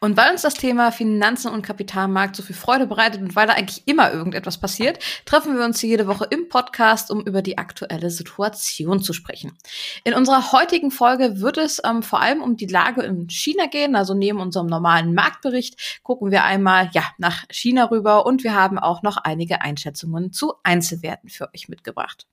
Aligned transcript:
Und 0.00 0.16
weil 0.16 0.30
uns 0.30 0.42
das 0.42 0.54
Thema 0.54 0.92
Finanzen 0.92 1.50
und 1.50 1.62
Kapitalmarkt 1.62 2.36
so 2.36 2.42
viel 2.42 2.54
Freude 2.54 2.86
bereitet 2.86 3.20
und 3.20 3.34
weil 3.34 3.48
da 3.48 3.54
eigentlich 3.54 3.86
immer 3.86 4.12
irgendetwas 4.12 4.58
passiert, 4.58 5.00
treffen 5.24 5.56
wir 5.56 5.64
uns 5.64 5.82
jede 5.82 6.06
Woche 6.06 6.26
im 6.30 6.48
Podcast, 6.48 7.10
um 7.10 7.20
über 7.22 7.42
die 7.42 7.58
aktuelle 7.58 8.10
Situation 8.10 9.02
zu 9.02 9.12
sprechen. 9.12 9.58
In 10.04 10.14
unserer 10.14 10.52
heutigen 10.52 10.90
Folge 10.90 11.40
wird 11.40 11.58
es 11.58 11.82
ähm, 11.84 12.02
vor 12.02 12.20
allem 12.20 12.40
um 12.40 12.56
die 12.56 12.66
Lage 12.66 13.02
in 13.02 13.28
China 13.28 13.66
gehen. 13.66 13.96
Also 13.96 14.14
neben 14.14 14.40
unserem 14.40 14.68
normalen 14.68 15.12
Marktbericht 15.14 16.00
gucken 16.04 16.30
wir 16.30 16.44
einmal 16.44 16.90
ja 16.92 17.02
nach 17.18 17.44
China 17.50 17.86
rüber 17.86 18.26
und 18.26 18.44
wir 18.44 18.54
haben 18.54 18.78
auch 18.78 19.02
noch 19.02 19.16
einige 19.16 19.60
Einschätzungen 19.60 20.32
zu 20.32 20.54
Einzelwerten 20.62 21.28
für 21.28 21.48
euch 21.52 21.68
mitgebracht. 21.68 22.26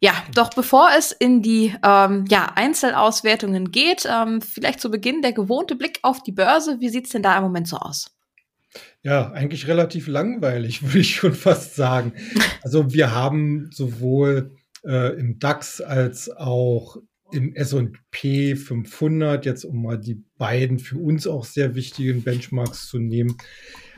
Ja, 0.00 0.12
doch 0.34 0.50
bevor 0.50 0.90
es 0.96 1.10
in 1.12 1.40
die 1.40 1.74
ähm, 1.82 2.26
ja, 2.28 2.52
Einzelauswertungen 2.54 3.70
geht, 3.70 4.06
ähm, 4.10 4.42
vielleicht 4.42 4.80
zu 4.80 4.90
Beginn 4.90 5.22
der 5.22 5.32
gewohnte 5.32 5.74
Blick 5.74 6.00
auf 6.02 6.22
die 6.22 6.32
Börse. 6.32 6.80
Wie 6.80 6.90
sieht's 6.90 7.10
denn 7.10 7.22
da 7.22 7.36
im 7.36 7.44
Moment 7.44 7.66
so 7.66 7.78
aus? 7.78 8.14
Ja, 9.02 9.30
eigentlich 9.32 9.68
relativ 9.68 10.06
langweilig, 10.06 10.82
würde 10.86 10.98
ich 10.98 11.16
schon 11.16 11.34
fast 11.34 11.76
sagen. 11.76 12.12
Also 12.62 12.92
wir 12.92 13.14
haben 13.14 13.70
sowohl 13.72 14.54
äh, 14.84 15.18
im 15.18 15.38
DAX 15.38 15.80
als 15.80 16.28
auch 16.30 16.98
im 17.32 17.54
S&P 17.54 18.54
500, 18.54 19.46
jetzt 19.46 19.64
um 19.64 19.82
mal 19.82 19.98
die 19.98 20.22
beiden 20.36 20.78
für 20.78 20.98
uns 20.98 21.26
auch 21.26 21.44
sehr 21.44 21.74
wichtigen 21.74 22.22
Benchmarks 22.22 22.86
zu 22.86 22.98
nehmen, 22.98 23.36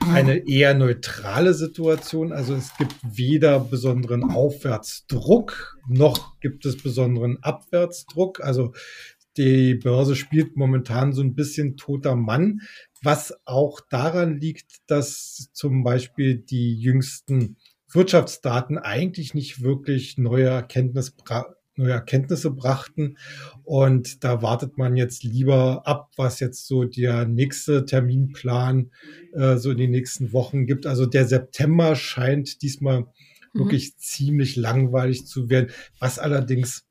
eine 0.00 0.48
eher 0.48 0.74
neutrale 0.74 1.54
Situation. 1.54 2.32
Also 2.32 2.54
es 2.54 2.76
gibt 2.76 2.94
weder 3.02 3.60
besonderen 3.60 4.30
Aufwärtsdruck, 4.30 5.78
noch 5.88 6.38
gibt 6.40 6.66
es 6.66 6.82
besonderen 6.82 7.42
Abwärtsdruck. 7.42 8.40
Also 8.40 8.72
die 9.36 9.74
Börse 9.74 10.16
spielt 10.16 10.56
momentan 10.56 11.12
so 11.12 11.22
ein 11.22 11.34
bisschen 11.34 11.76
toter 11.76 12.16
Mann, 12.16 12.60
was 13.02 13.34
auch 13.44 13.80
daran 13.88 14.36
liegt, 14.38 14.78
dass 14.88 15.50
zum 15.52 15.84
Beispiel 15.84 16.36
die 16.36 16.74
jüngsten 16.74 17.56
Wirtschaftsdaten 17.90 18.78
eigentlich 18.78 19.34
nicht 19.34 19.62
wirklich 19.62 20.18
neue 20.18 20.48
Erkenntnis 20.48 21.12
neue 21.78 21.92
Erkenntnisse 21.92 22.50
brachten. 22.50 23.16
Und 23.64 24.24
da 24.24 24.42
wartet 24.42 24.76
man 24.78 24.96
jetzt 24.96 25.24
lieber 25.24 25.86
ab, 25.86 26.10
was 26.16 26.40
jetzt 26.40 26.66
so 26.66 26.84
der 26.84 27.26
nächste 27.26 27.84
Terminplan 27.84 28.90
äh, 29.32 29.56
so 29.56 29.70
in 29.70 29.78
den 29.78 29.90
nächsten 29.90 30.32
Wochen 30.32 30.66
gibt. 30.66 30.86
Also 30.86 31.06
der 31.06 31.26
September 31.26 31.94
scheint 31.94 32.62
diesmal 32.62 33.00
mhm. 33.00 33.06
wirklich 33.54 33.96
ziemlich 33.96 34.56
langweilig 34.56 35.26
zu 35.26 35.48
werden, 35.48 35.70
was 35.98 36.18
allerdings 36.18 36.84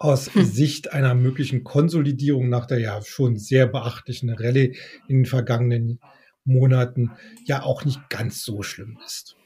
aus 0.00 0.32
hm. 0.32 0.44
Sicht 0.44 0.92
einer 0.92 1.14
möglichen 1.14 1.64
Konsolidierung 1.64 2.48
nach 2.48 2.66
der 2.66 2.78
ja 2.78 3.02
schon 3.02 3.36
sehr 3.36 3.66
beachtlichen 3.66 4.30
Rallye 4.30 4.76
in 5.08 5.18
den 5.18 5.26
vergangenen 5.26 5.98
Monaten 6.44 7.12
ja 7.44 7.62
auch 7.62 7.84
nicht 7.84 8.08
ganz 8.08 8.42
so 8.42 8.62
schlimm 8.62 8.98
ist. 9.04 9.37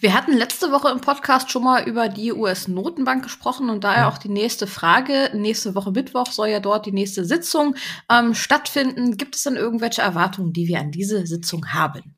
Wir 0.00 0.14
hatten 0.14 0.36
letzte 0.36 0.70
Woche 0.72 0.90
im 0.90 1.00
Podcast 1.00 1.50
schon 1.50 1.64
mal 1.64 1.86
über 1.88 2.08
die 2.08 2.32
US-Notenbank 2.32 3.22
gesprochen 3.22 3.70
und 3.70 3.84
daher 3.84 4.08
auch 4.08 4.18
die 4.18 4.28
nächste 4.28 4.66
Frage. 4.66 5.30
Nächste 5.34 5.74
Woche 5.74 5.92
Mittwoch 5.92 6.30
soll 6.32 6.48
ja 6.48 6.60
dort 6.60 6.86
die 6.86 6.92
nächste 6.92 7.24
Sitzung 7.24 7.74
ähm, 8.10 8.34
stattfinden. 8.34 9.16
Gibt 9.16 9.36
es 9.36 9.42
denn 9.42 9.56
irgendwelche 9.56 10.02
Erwartungen, 10.02 10.52
die 10.52 10.68
wir 10.68 10.80
an 10.80 10.90
diese 10.90 11.26
Sitzung 11.26 11.66
haben? 11.72 12.16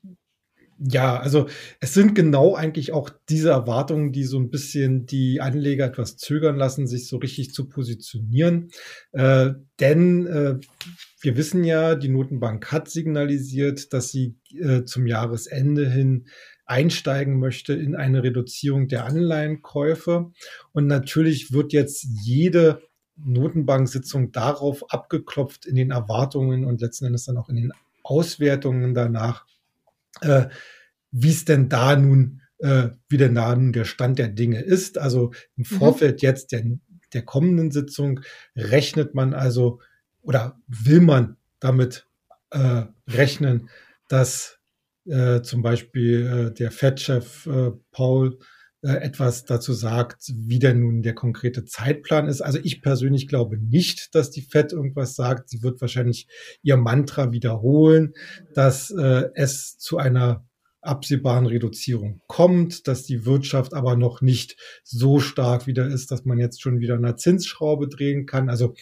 Ja, 0.79 1.19
also 1.19 1.49
es 1.81 1.95
sind 1.95 2.15
genau 2.15 2.55
eigentlich 2.55 2.93
auch 2.93 3.09
diese 3.31 3.49
Erwartungen, 3.49 4.13
die 4.13 4.25
so 4.25 4.39
ein 4.39 4.51
bisschen 4.51 5.07
die 5.07 5.41
Anleger 5.41 5.87
etwas 5.87 6.19
zögern 6.19 6.57
lassen, 6.57 6.87
sich 6.87 7.09
so 7.09 7.17
richtig 7.17 7.55
zu 7.55 7.67
positionieren. 7.69 8.69
Äh, 9.13 9.53
denn 9.81 10.27
äh, 10.27 10.57
wir 11.23 11.37
wissen 11.39 11.65
ja, 11.65 11.95
die 11.95 12.11
Notenbank 12.11 12.71
hat 12.73 12.91
signalisiert, 12.91 13.95
dass 13.95 14.11
sie 14.11 14.37
äh, 14.53 14.85
zum 14.85 15.07
Jahresende 15.07 15.89
hin 15.89 16.27
einsteigen 16.67 17.39
möchte 17.39 17.73
in 17.73 17.95
eine 17.95 18.23
Reduzierung 18.23 18.89
der 18.89 19.05
Anleihenkäufe. 19.05 20.33
Und 20.73 20.87
natürlich 20.87 21.53
wird 21.53 21.73
jetzt 21.73 22.07
jede 22.23 22.83
Notenbank-Sitzung 23.17 24.33
darauf 24.33 24.91
abgeklopft 24.91 25.65
in 25.65 25.77
den 25.77 25.91
Erwartungen 25.91 26.65
und 26.65 26.81
letzten 26.81 27.07
Endes 27.07 27.25
dann 27.25 27.39
auch 27.39 27.49
in 27.49 27.57
den 27.57 27.73
Auswertungen 28.03 28.95
danach, 28.95 29.47
äh, 30.21 30.47
wie 31.11 31.31
es 31.31 31.45
denn 31.45 31.69
da 31.69 31.97
nun, 31.97 32.43
äh, 32.59 32.89
wie 33.09 33.17
denn 33.17 33.35
da 33.35 33.55
nun 33.55 33.73
der 33.73 33.85
Stand 33.85 34.19
der 34.19 34.29
Dinge 34.29 34.61
ist. 34.61 34.99
Also 34.99 35.33
im 35.57 35.65
mhm. 35.71 35.79
Vorfeld 35.79 36.23
mhm. 36.23 36.27
jetzt 36.27 36.53
der, 36.53 36.65
der 37.13 37.23
kommenden 37.23 37.71
Sitzung 37.71 38.21
rechnet 38.55 39.15
man 39.15 39.35
also 39.35 39.81
oder 40.23 40.61
will 40.67 41.01
man 41.01 41.37
damit 41.61 42.07
äh, 42.51 42.83
rechnen, 43.09 43.71
dass 44.09 44.56
äh, 45.09 45.43
zum 45.43 45.63
Beispiel 45.63 46.27
äh, 46.27 46.55
der 46.55 46.71
Fed-Chef 46.71 47.47
äh, 47.47 47.71
Paul 47.91 48.39
äh, 48.83 48.99
etwas 48.99 49.45
dazu 49.45 49.73
sagt, 49.73 50.31
wie 50.33 50.59
denn 50.59 50.81
nun 50.81 51.03
der 51.03 51.15
konkrete 51.15 51.65
Zeitplan 51.65 52.29
ist. 52.29 52.41
Also 52.41 52.59
ich 52.63 52.83
persönlich 52.83 53.27
glaube 53.27 53.59
nicht, 53.59 54.15
dass 54.15 54.31
die 54.31 54.43
Fed 54.43 54.73
irgendwas 54.73 55.15
sagt. 55.15 55.49
Sie 55.49 55.63
wird 55.63 55.81
wahrscheinlich 55.81 56.29
ihr 56.63 56.77
Mantra 56.77 57.33
wiederholen, 57.33 58.13
dass 58.55 58.91
äh, 58.91 59.31
es 59.35 59.79
zu 59.79 59.99
einer 59.99 60.47
absehbaren 60.83 61.47
Reduzierung 61.47 62.21
kommt, 62.29 62.87
dass 62.87 63.03
die 63.03 63.27
Wirtschaft 63.27 63.75
aber 63.75 63.97
noch 63.97 64.21
nicht 64.21 64.57
so 64.85 65.19
stark 65.19 65.67
wieder 65.67 65.87
ist, 65.87 66.11
dass 66.11 66.25
man 66.25 66.39
jetzt 66.39 66.63
schon 66.63 66.79
wieder 66.79 66.95
eine 66.95 67.17
Zinsschraube 67.17 67.89
drehen 67.89 68.25
kann. 68.25 68.49
Also 68.49 68.75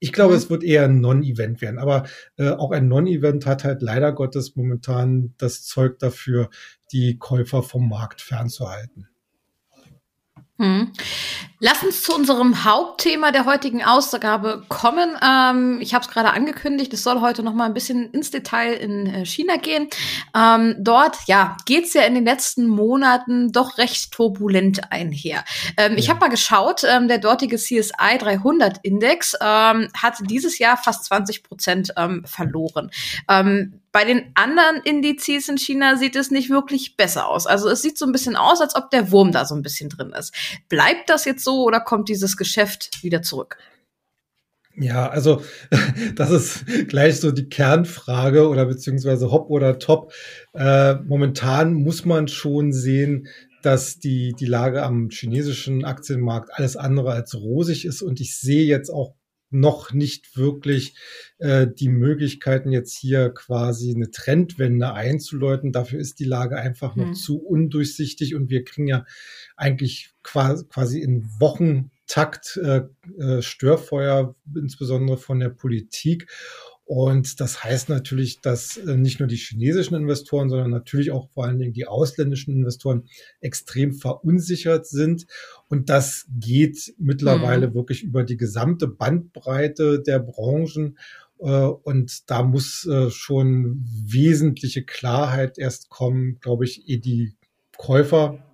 ich 0.00 0.12
glaube, 0.12 0.32
mhm. 0.32 0.38
es 0.38 0.50
wird 0.50 0.64
eher 0.64 0.84
ein 0.84 1.00
Non-Event 1.00 1.60
werden. 1.60 1.78
Aber 1.78 2.04
äh, 2.36 2.48
auch 2.50 2.72
ein 2.72 2.88
Non-Event 2.88 3.46
hat 3.46 3.64
halt 3.64 3.82
leider 3.82 4.12
Gottes 4.12 4.56
momentan 4.56 5.34
das 5.36 5.62
Zeug 5.62 5.98
dafür, 5.98 6.48
die 6.90 7.18
Käufer 7.18 7.62
vom 7.62 7.88
Markt 7.88 8.22
fernzuhalten. 8.22 9.08
Hm. 10.60 10.92
Lass 11.58 11.82
uns 11.82 12.02
zu 12.02 12.14
unserem 12.14 12.64
Hauptthema 12.64 13.32
der 13.32 13.46
heutigen 13.46 13.82
Ausgabe 13.82 14.62
kommen. 14.68 15.16
Ähm, 15.22 15.78
ich 15.80 15.94
habe 15.94 16.04
es 16.04 16.10
gerade 16.10 16.32
angekündigt, 16.32 16.92
es 16.92 17.02
soll 17.02 17.22
heute 17.22 17.42
noch 17.42 17.54
mal 17.54 17.64
ein 17.64 17.72
bisschen 17.72 18.10
ins 18.10 18.30
Detail 18.30 18.74
in 18.74 19.06
äh, 19.06 19.24
China 19.24 19.56
gehen. 19.56 19.88
Ähm, 20.36 20.76
dort, 20.78 21.16
ja, 21.26 21.56
geht's 21.64 21.94
ja 21.94 22.02
in 22.02 22.14
den 22.14 22.26
letzten 22.26 22.66
Monaten 22.66 23.52
doch 23.52 23.78
recht 23.78 24.12
turbulent 24.12 24.92
einher. 24.92 25.42
Ähm, 25.78 25.92
ja. 25.92 25.98
Ich 25.98 26.10
habe 26.10 26.20
mal 26.20 26.28
geschaut, 26.28 26.82
ähm, 26.84 27.08
der 27.08 27.18
dortige 27.18 27.56
CSI 27.56 28.18
300 28.18 28.78
Index 28.82 29.34
ähm, 29.40 29.88
hat 29.96 30.18
dieses 30.28 30.58
Jahr 30.58 30.76
fast 30.76 31.06
20 31.06 31.42
Prozent 31.42 31.94
ähm, 31.96 32.22
verloren. 32.26 32.90
Bei 33.92 34.04
den 34.04 34.30
anderen 34.34 34.76
Indizes 34.84 35.48
in 35.48 35.58
China 35.58 35.96
sieht 35.96 36.14
es 36.14 36.30
nicht 36.30 36.48
wirklich 36.50 36.96
besser 36.96 37.26
aus. 37.26 37.46
Also 37.46 37.68
es 37.68 37.82
sieht 37.82 37.98
so 37.98 38.06
ein 38.06 38.12
bisschen 38.12 38.36
aus, 38.36 38.60
als 38.60 38.76
ob 38.76 38.90
der 38.90 39.10
Wurm 39.10 39.32
da 39.32 39.44
so 39.44 39.54
ein 39.54 39.62
bisschen 39.62 39.88
drin 39.88 40.12
ist. 40.16 40.32
Bleibt 40.68 41.10
das 41.10 41.24
jetzt 41.24 41.44
so 41.44 41.64
oder 41.64 41.80
kommt 41.80 42.08
dieses 42.08 42.36
Geschäft 42.36 43.02
wieder 43.02 43.22
zurück? 43.22 43.58
Ja, 44.76 45.08
also 45.08 45.42
das 46.14 46.30
ist 46.30 46.88
gleich 46.88 47.20
so 47.20 47.32
die 47.32 47.48
Kernfrage 47.48 48.48
oder 48.48 48.66
beziehungsweise 48.66 49.30
Hop 49.30 49.50
oder 49.50 49.78
Top. 49.78 50.12
Äh, 50.54 50.94
momentan 50.94 51.74
muss 51.74 52.04
man 52.04 52.28
schon 52.28 52.72
sehen, 52.72 53.26
dass 53.62 53.98
die, 53.98 54.32
die 54.38 54.46
Lage 54.46 54.82
am 54.82 55.10
chinesischen 55.10 55.84
Aktienmarkt 55.84 56.50
alles 56.52 56.76
andere 56.76 57.12
als 57.12 57.34
rosig 57.34 57.84
ist. 57.84 58.02
Und 58.02 58.20
ich 58.20 58.38
sehe 58.38 58.64
jetzt 58.64 58.90
auch 58.90 59.14
noch 59.50 59.92
nicht 59.92 60.36
wirklich 60.36 60.96
äh, 61.38 61.66
die 61.66 61.88
Möglichkeiten, 61.88 62.70
jetzt 62.70 62.96
hier 62.96 63.30
quasi 63.30 63.92
eine 63.94 64.10
Trendwende 64.10 64.92
einzuläuten. 64.92 65.72
Dafür 65.72 65.98
ist 66.00 66.20
die 66.20 66.24
Lage 66.24 66.56
einfach 66.56 66.96
noch 66.96 67.08
mhm. 67.08 67.14
zu 67.14 67.38
undurchsichtig 67.38 68.34
und 68.34 68.48
wir 68.48 68.64
kriegen 68.64 68.86
ja 68.86 69.04
eigentlich 69.56 70.12
quasi, 70.22 70.64
quasi 70.66 71.00
in 71.00 71.24
Wochentakt 71.40 72.58
äh, 72.62 72.82
äh, 73.18 73.42
Störfeuer, 73.42 74.36
insbesondere 74.54 75.18
von 75.18 75.40
der 75.40 75.50
Politik. 75.50 76.28
Und 76.92 77.40
das 77.40 77.62
heißt 77.62 77.88
natürlich, 77.88 78.40
dass 78.40 78.76
äh, 78.76 78.96
nicht 78.96 79.20
nur 79.20 79.28
die 79.28 79.36
chinesischen 79.36 79.94
Investoren, 79.94 80.48
sondern 80.48 80.72
natürlich 80.72 81.12
auch 81.12 81.30
vor 81.30 81.44
allen 81.44 81.60
Dingen 81.60 81.72
die 81.72 81.86
ausländischen 81.86 82.52
Investoren 82.52 83.04
extrem 83.40 83.92
verunsichert 83.92 84.88
sind. 84.88 85.28
Und 85.68 85.88
das 85.88 86.26
geht 86.36 86.92
mittlerweile 86.98 87.68
mhm. 87.68 87.74
wirklich 87.74 88.02
über 88.02 88.24
die 88.24 88.36
gesamte 88.36 88.88
Bandbreite 88.88 90.02
der 90.02 90.18
Branchen. 90.18 90.98
Äh, 91.38 91.44
und 91.44 92.28
da 92.28 92.42
muss 92.42 92.84
äh, 92.86 93.08
schon 93.10 93.84
wesentliche 94.04 94.82
Klarheit 94.82 95.58
erst 95.58 95.90
kommen, 95.90 96.40
glaube 96.40 96.64
ich, 96.64 96.88
ehe 96.88 96.98
die 96.98 97.36
Käufer 97.78 98.44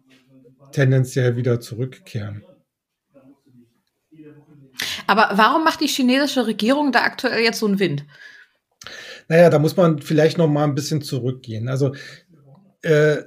tendenziell 0.72 1.36
wieder 1.36 1.58
zurückkehren. 1.58 2.44
Aber 5.06 5.30
warum 5.34 5.64
macht 5.64 5.80
die 5.80 5.86
chinesische 5.86 6.46
Regierung 6.46 6.92
da 6.92 7.02
aktuell 7.02 7.42
jetzt 7.42 7.60
so 7.60 7.66
einen 7.66 7.78
Wind? 7.78 8.04
Naja, 9.28 9.50
da 9.50 9.58
muss 9.58 9.76
man 9.76 10.00
vielleicht 10.00 10.38
noch 10.38 10.48
mal 10.48 10.64
ein 10.64 10.74
bisschen 10.74 11.02
zurückgehen. 11.02 11.68
Also 11.68 11.94
äh, 12.82 13.22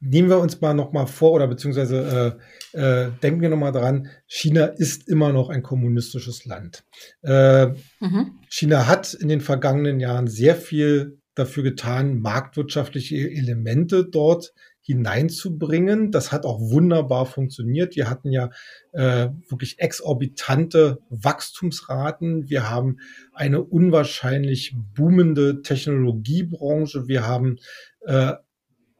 nehmen 0.00 0.28
wir 0.28 0.40
uns 0.40 0.60
mal 0.60 0.74
noch 0.74 0.92
mal 0.92 1.06
vor 1.06 1.32
oder 1.32 1.46
beziehungsweise 1.46 2.38
äh, 2.74 2.78
äh, 2.78 3.10
denken 3.22 3.40
wir 3.40 3.48
noch 3.48 3.56
mal 3.56 3.70
dran, 3.70 4.08
China 4.26 4.64
ist 4.64 5.08
immer 5.08 5.32
noch 5.32 5.48
ein 5.48 5.62
kommunistisches 5.62 6.44
Land. 6.44 6.84
Äh, 7.22 7.66
mhm. 8.00 8.40
China 8.48 8.88
hat 8.88 9.14
in 9.14 9.28
den 9.28 9.40
vergangenen 9.40 10.00
Jahren 10.00 10.26
sehr 10.26 10.56
viel 10.56 11.18
dafür 11.34 11.62
getan, 11.62 12.20
marktwirtschaftliche 12.20 13.16
Elemente 13.30 14.04
dort 14.04 14.52
hineinzubringen. 14.82 16.10
Das 16.10 16.32
hat 16.32 16.44
auch 16.44 16.60
wunderbar 16.60 17.24
funktioniert. 17.26 17.96
Wir 17.96 18.10
hatten 18.10 18.30
ja 18.32 18.50
äh, 18.92 19.28
wirklich 19.48 19.78
exorbitante 19.78 20.98
Wachstumsraten. 21.08 22.50
Wir 22.50 22.68
haben 22.68 22.98
eine 23.32 23.62
unwahrscheinlich 23.62 24.74
boomende 24.94 25.62
Technologiebranche. 25.62 27.06
Wir 27.06 27.26
haben 27.26 27.58
äh, 28.00 28.32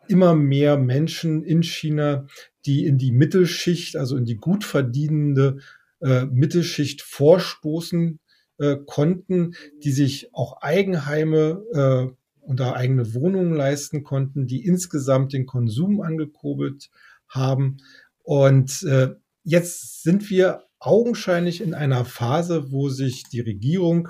immer 0.08 0.34
mehr 0.34 0.76
Menschen 0.76 1.42
in 1.42 1.62
China, 1.62 2.26
die 2.64 2.86
in 2.86 2.98
die 2.98 3.12
Mittelschicht, 3.12 3.96
also 3.96 4.16
in 4.16 4.24
die 4.24 4.36
gut 4.36 4.64
verdienende 4.64 5.58
äh, 6.00 6.26
Mittelschicht 6.26 7.02
vorstoßen 7.02 8.20
äh, 8.58 8.76
konnten, 8.86 9.54
die 9.82 9.92
sich 9.92 10.32
auch 10.32 10.60
Eigenheime 10.60 11.62
äh, 11.74 12.21
oder 12.42 12.76
eigene 12.76 13.14
Wohnungen 13.14 13.54
leisten 13.54 14.04
konnten, 14.04 14.46
die 14.46 14.64
insgesamt 14.64 15.32
den 15.32 15.46
Konsum 15.46 16.00
angekurbelt 16.00 16.90
haben. 17.28 17.78
Und 18.22 18.82
äh, 18.82 19.14
jetzt 19.42 20.02
sind 20.02 20.28
wir 20.28 20.64
augenscheinlich 20.78 21.60
in 21.60 21.74
einer 21.74 22.04
Phase, 22.04 22.70
wo 22.72 22.88
sich 22.88 23.24
die 23.24 23.40
Regierung 23.40 24.08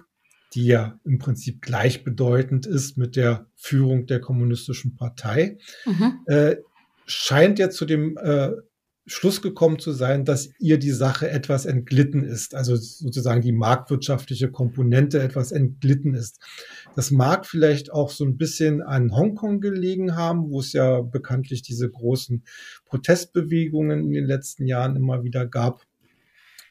die 0.55 0.67
ja 0.67 0.99
im 1.05 1.19
Prinzip 1.19 1.63
gleichbedeutend 1.63 2.67
ist 2.67 2.97
mit 2.99 3.17
der 3.17 3.47
Führung 3.55 4.07
der 4.07 4.21
kommunistischen 4.21 4.97
Partei, 4.97 5.59
mhm. 5.87 6.21
äh, 6.27 6.57
scheint 7.07 7.59
ja 7.59 7.71
zu 7.71 7.85
dem 7.85 8.17
äh, 8.19 8.51
Schluss 9.07 9.43
gekommen 9.43 9.81
zu 9.81 9.93
sein, 9.93 10.25
dass 10.25 10.51
ihr 10.59 10.79
die 10.79 10.93
Sache 10.93 11.29
etwas 11.29 11.67
entglitten 11.67 12.23
ist, 12.23 12.55
also 12.55 12.77
sozusagen 12.77 13.41
die 13.41 13.53
marktwirtschaftliche 13.53 14.51
Komponente 14.51 15.21
etwas 15.21 15.51
entglitten 15.51 16.15
ist. 16.15 16.41
Das 16.95 17.11
mag 17.11 17.47
vielleicht 17.47 17.93
auch 17.93 18.11
so 18.11 18.25
ein 18.25 18.37
bisschen 18.37 18.81
an 18.81 19.15
Hongkong 19.15 19.61
gelegen 19.61 20.15
haben, 20.15 20.51
wo 20.51 20.61
es 20.61 20.73
ja 20.73 21.01
bekanntlich 21.01 21.63
diese 21.63 21.91
großen 21.91 22.45
Protestbewegungen 22.85 24.05
in 24.05 24.13
den 24.13 24.27
letzten 24.27 24.67
Jahren 24.67 24.95
immer 24.95 25.25
wieder 25.25 25.47
gab. 25.47 25.83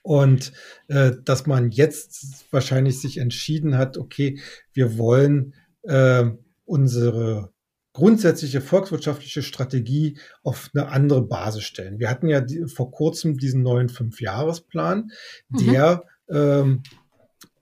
Und 0.04 0.54
äh, 0.88 1.12
dass 1.24 1.46
man 1.46 1.70
jetzt 1.70 2.46
wahrscheinlich 2.52 3.00
sich 3.00 3.18
entschieden 3.18 3.78
hat, 3.78 3.98
okay, 3.98 4.40
wir 4.74 4.98
wollen 4.98 5.54
äh, 5.84 6.26
unsere 6.66 7.52
grundsätzliche 7.94 8.62
volkswirtschaftliche 8.62 9.42
Strategie 9.42 10.18
auf 10.44 10.70
eine 10.74 10.88
andere 10.88 11.22
Basis 11.22 11.64
stellen. 11.64 12.00
Wir 12.00 12.10
hatten 12.10 12.28
ja 12.28 12.42
die, 12.42 12.66
vor 12.68 12.92
kurzem 12.92 13.38
diesen 13.38 13.64
neuen 13.64 13.90
Fünfjahresplan, 13.90 15.12
mhm. 15.50 15.58
der 15.58 16.04
ähm, 16.30 16.84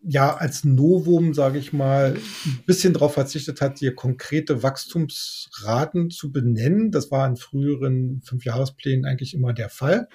ja 0.01 0.35
als 0.35 0.63
Novum, 0.63 1.33
sage 1.33 1.59
ich 1.59 1.73
mal, 1.73 2.15
ein 2.45 2.63
bisschen 2.65 2.93
darauf 2.93 3.13
verzichtet 3.13 3.59
hat, 3.59 3.79
hier 3.79 3.95
konkrete 3.95 4.63
Wachstumsraten 4.63 6.09
zu 6.09 6.31
benennen. 6.31 6.91
Das 6.91 7.11
war 7.11 7.27
in 7.27 7.35
früheren 7.35 8.21
Fünfjahresplänen 8.21 9.05
eigentlich 9.05 9.33
immer 9.33 9.53
der 9.53 9.69
Fall. 9.69 10.07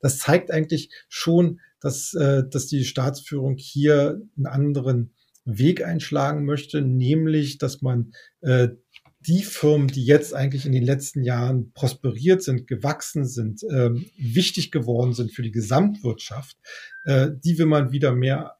Das 0.00 0.18
zeigt 0.18 0.50
eigentlich 0.50 0.90
schon, 1.08 1.60
dass, 1.80 2.14
äh, 2.14 2.44
dass 2.48 2.66
die 2.66 2.84
Staatsführung 2.84 3.56
hier 3.56 4.20
einen 4.36 4.46
anderen 4.46 5.12
Weg 5.44 5.82
einschlagen 5.84 6.44
möchte, 6.44 6.82
nämlich, 6.82 7.58
dass 7.58 7.80
man 7.80 8.12
äh, 8.40 8.68
die 9.28 9.42
Firmen, 9.42 9.88
die 9.88 10.04
jetzt 10.04 10.34
eigentlich 10.34 10.64
in 10.64 10.72
den 10.72 10.82
letzten 10.82 11.22
Jahren 11.22 11.72
prosperiert 11.72 12.42
sind, 12.42 12.66
gewachsen 12.66 13.26
sind, 13.26 13.62
äh, 13.62 13.90
wichtig 14.16 14.72
geworden 14.72 15.12
sind 15.12 15.32
für 15.32 15.42
die 15.42 15.52
Gesamtwirtschaft, 15.52 16.56
äh, 17.04 17.28
die 17.44 17.58
will 17.58 17.66
man 17.66 17.92
wieder 17.92 18.14
mehr 18.14 18.56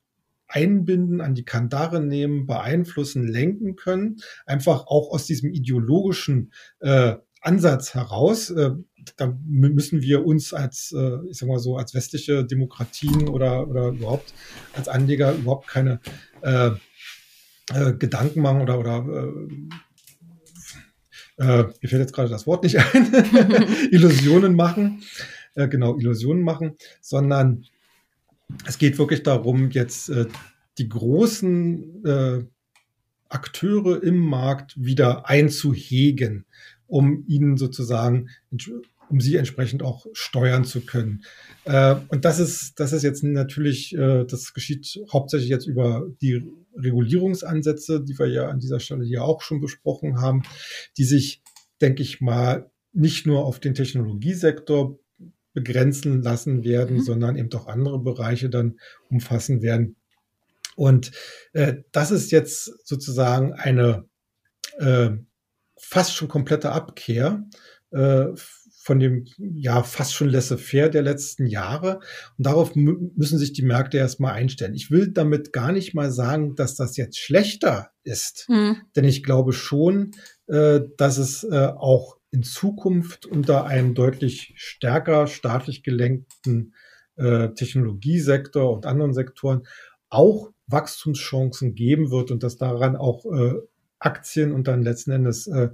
einbinden, 0.47 1.20
an 1.20 1.35
die 1.35 1.44
Kandare 1.44 2.00
nehmen, 2.00 2.47
beeinflussen, 2.47 3.26
lenken 3.26 3.76
können. 3.76 4.17
Einfach 4.47 4.87
auch 4.87 5.11
aus 5.11 5.26
diesem 5.26 5.53
ideologischen 5.53 6.53
äh, 6.81 7.17
Ansatz 7.41 7.94
heraus. 7.94 8.50
Äh, 8.50 8.71
da 9.17 9.38
müssen 9.47 10.03
wir 10.03 10.26
uns 10.26 10.53
als, 10.53 10.93
äh, 10.97 11.19
ich 11.31 11.38
sag 11.38 11.49
mal 11.49 11.59
so, 11.59 11.76
als 11.76 11.94
westliche 11.94 12.44
Demokratien 12.44 13.29
oder, 13.29 13.67
oder 13.69 13.88
überhaupt 13.88 14.35
als 14.75 14.88
Anleger 14.88 15.35
überhaupt 15.35 15.67
keine 15.69 16.00
äh, 16.43 16.71
äh, 17.73 17.93
Gedanken 17.94 18.41
machen 18.41 18.61
oder, 18.61 18.79
oder 18.79 19.06
äh, 19.06 19.75
äh, 21.38 21.64
mir 21.64 21.88
fällt 21.88 22.02
jetzt 22.02 22.12
gerade 22.12 22.29
das 22.29 22.46
Wort 22.46 22.64
nicht 22.64 22.79
ein, 22.79 23.12
Illusionen 23.90 24.55
machen, 24.55 25.02
äh, 25.55 25.69
genau, 25.69 25.96
Illusionen 25.96 26.43
machen, 26.43 26.76
sondern 27.00 27.64
es 28.67 28.79
geht 28.79 28.99
wirklich 28.99 29.23
darum, 29.23 29.70
jetzt 29.70 30.08
äh, 30.08 30.26
die 30.79 30.88
großen 30.88 32.05
äh, 32.05 32.44
Akteure 33.29 34.02
im 34.02 34.19
Markt 34.19 34.75
wieder 34.76 35.29
einzuhegen, 35.29 36.46
um 36.87 37.25
ihnen 37.26 37.56
sozusagen, 37.56 38.31
um 39.08 39.20
sie 39.20 39.37
entsprechend 39.37 39.82
auch 39.82 40.06
steuern 40.12 40.64
zu 40.64 40.81
können. 40.81 41.25
Äh, 41.69 41.97
und 42.09 42.25
das 42.25 42.38
ist, 42.38 42.81
das 42.81 42.94
ist 42.94 43.03
jetzt 43.03 43.23
natürlich, 43.23 43.94
äh, 43.94 44.25
das 44.25 44.55
geschieht 44.55 44.99
hauptsächlich 45.12 45.50
jetzt 45.50 45.67
über 45.67 46.06
die 46.23 46.50
Regulierungsansätze, 46.75 48.03
die 48.03 48.19
wir 48.19 48.26
ja 48.26 48.49
an 48.49 48.59
dieser 48.59 48.81
Stelle 48.81 49.05
hier 49.05 49.23
auch 49.23 49.43
schon 49.43 49.61
besprochen 49.61 50.19
haben, 50.19 50.43
die 50.97 51.05
sich, 51.05 51.43
denke 51.82 52.03
ich 52.03 52.23
mal, 52.23 52.70
nicht 52.94 53.26
nur 53.26 53.44
auf 53.44 53.61
den 53.61 53.75
Technologiesektor 53.75 54.99
begrenzen 55.53 56.23
lassen 56.23 56.65
werden, 56.65 56.97
mhm. 56.97 57.03
sondern 57.03 57.37
eben 57.37 57.50
doch 57.50 57.67
andere 57.67 57.99
Bereiche 57.99 58.49
dann 58.49 58.79
umfassen 59.11 59.61
werden. 59.61 59.97
Und 60.75 61.11
äh, 61.53 61.75
das 61.93 62.11
ist 62.12 62.31
jetzt 62.31 62.87
sozusagen 62.87 63.53
eine 63.53 64.06
äh, 64.79 65.11
fast 65.76 66.14
schon 66.14 66.29
komplette 66.29 66.73
Abkehr 66.73 67.44
äh, 67.91 68.26
von 68.88 69.00
dem 69.00 69.26
ja 69.37 69.82
fast 69.82 70.14
schon 70.14 70.31
laissez-faire 70.31 70.88
der 70.88 71.02
letzten 71.02 71.44
Jahre. 71.44 72.00
Und 72.38 72.46
darauf 72.46 72.75
müssen 72.75 73.38
sich 73.38 73.52
die 73.52 73.62
Märkte 73.62 73.99
erstmal 73.99 74.32
einstellen. 74.32 74.73
Ich 74.73 74.90
will 74.90 75.08
damit 75.12 75.52
gar 75.52 75.73
nicht 75.73 75.93
mal 75.93 76.11
sagen, 76.11 76.55
dass 76.55 76.75
das 76.75 76.96
jetzt 76.96 77.19
schlechter 77.19 77.90
ist, 78.02 78.46
mhm. 78.49 78.78
denn 78.97 79.04
ich 79.04 79.23
glaube 79.23 79.52
schon, 79.52 80.12
äh, 80.47 80.80
dass 80.97 81.18
es 81.18 81.45
äh, 81.45 81.66
auch 81.76 82.16
in 82.30 82.42
Zukunft 82.42 83.26
unter 83.26 83.66
einem 83.66 83.95
deutlich 83.95 84.54
stärker 84.57 85.26
staatlich 85.26 85.83
gelenkten 85.83 86.73
äh, 87.16 87.50
Technologiesektor 87.50 88.73
und 88.73 88.87
anderen 88.87 89.12
Sektoren 89.12 89.66
auch 90.09 90.50
Wachstumschancen 90.66 91.75
geben 91.75 92.11
wird 92.11 92.30
und 92.30 92.42
dass 92.42 92.57
daran 92.57 92.97
auch 92.97 93.26
äh, 93.26 93.52
Aktien 93.99 94.52
und 94.52 94.66
dann 94.66 94.80
letzten 94.80 95.11
Endes 95.11 95.47
äh, 95.47 95.68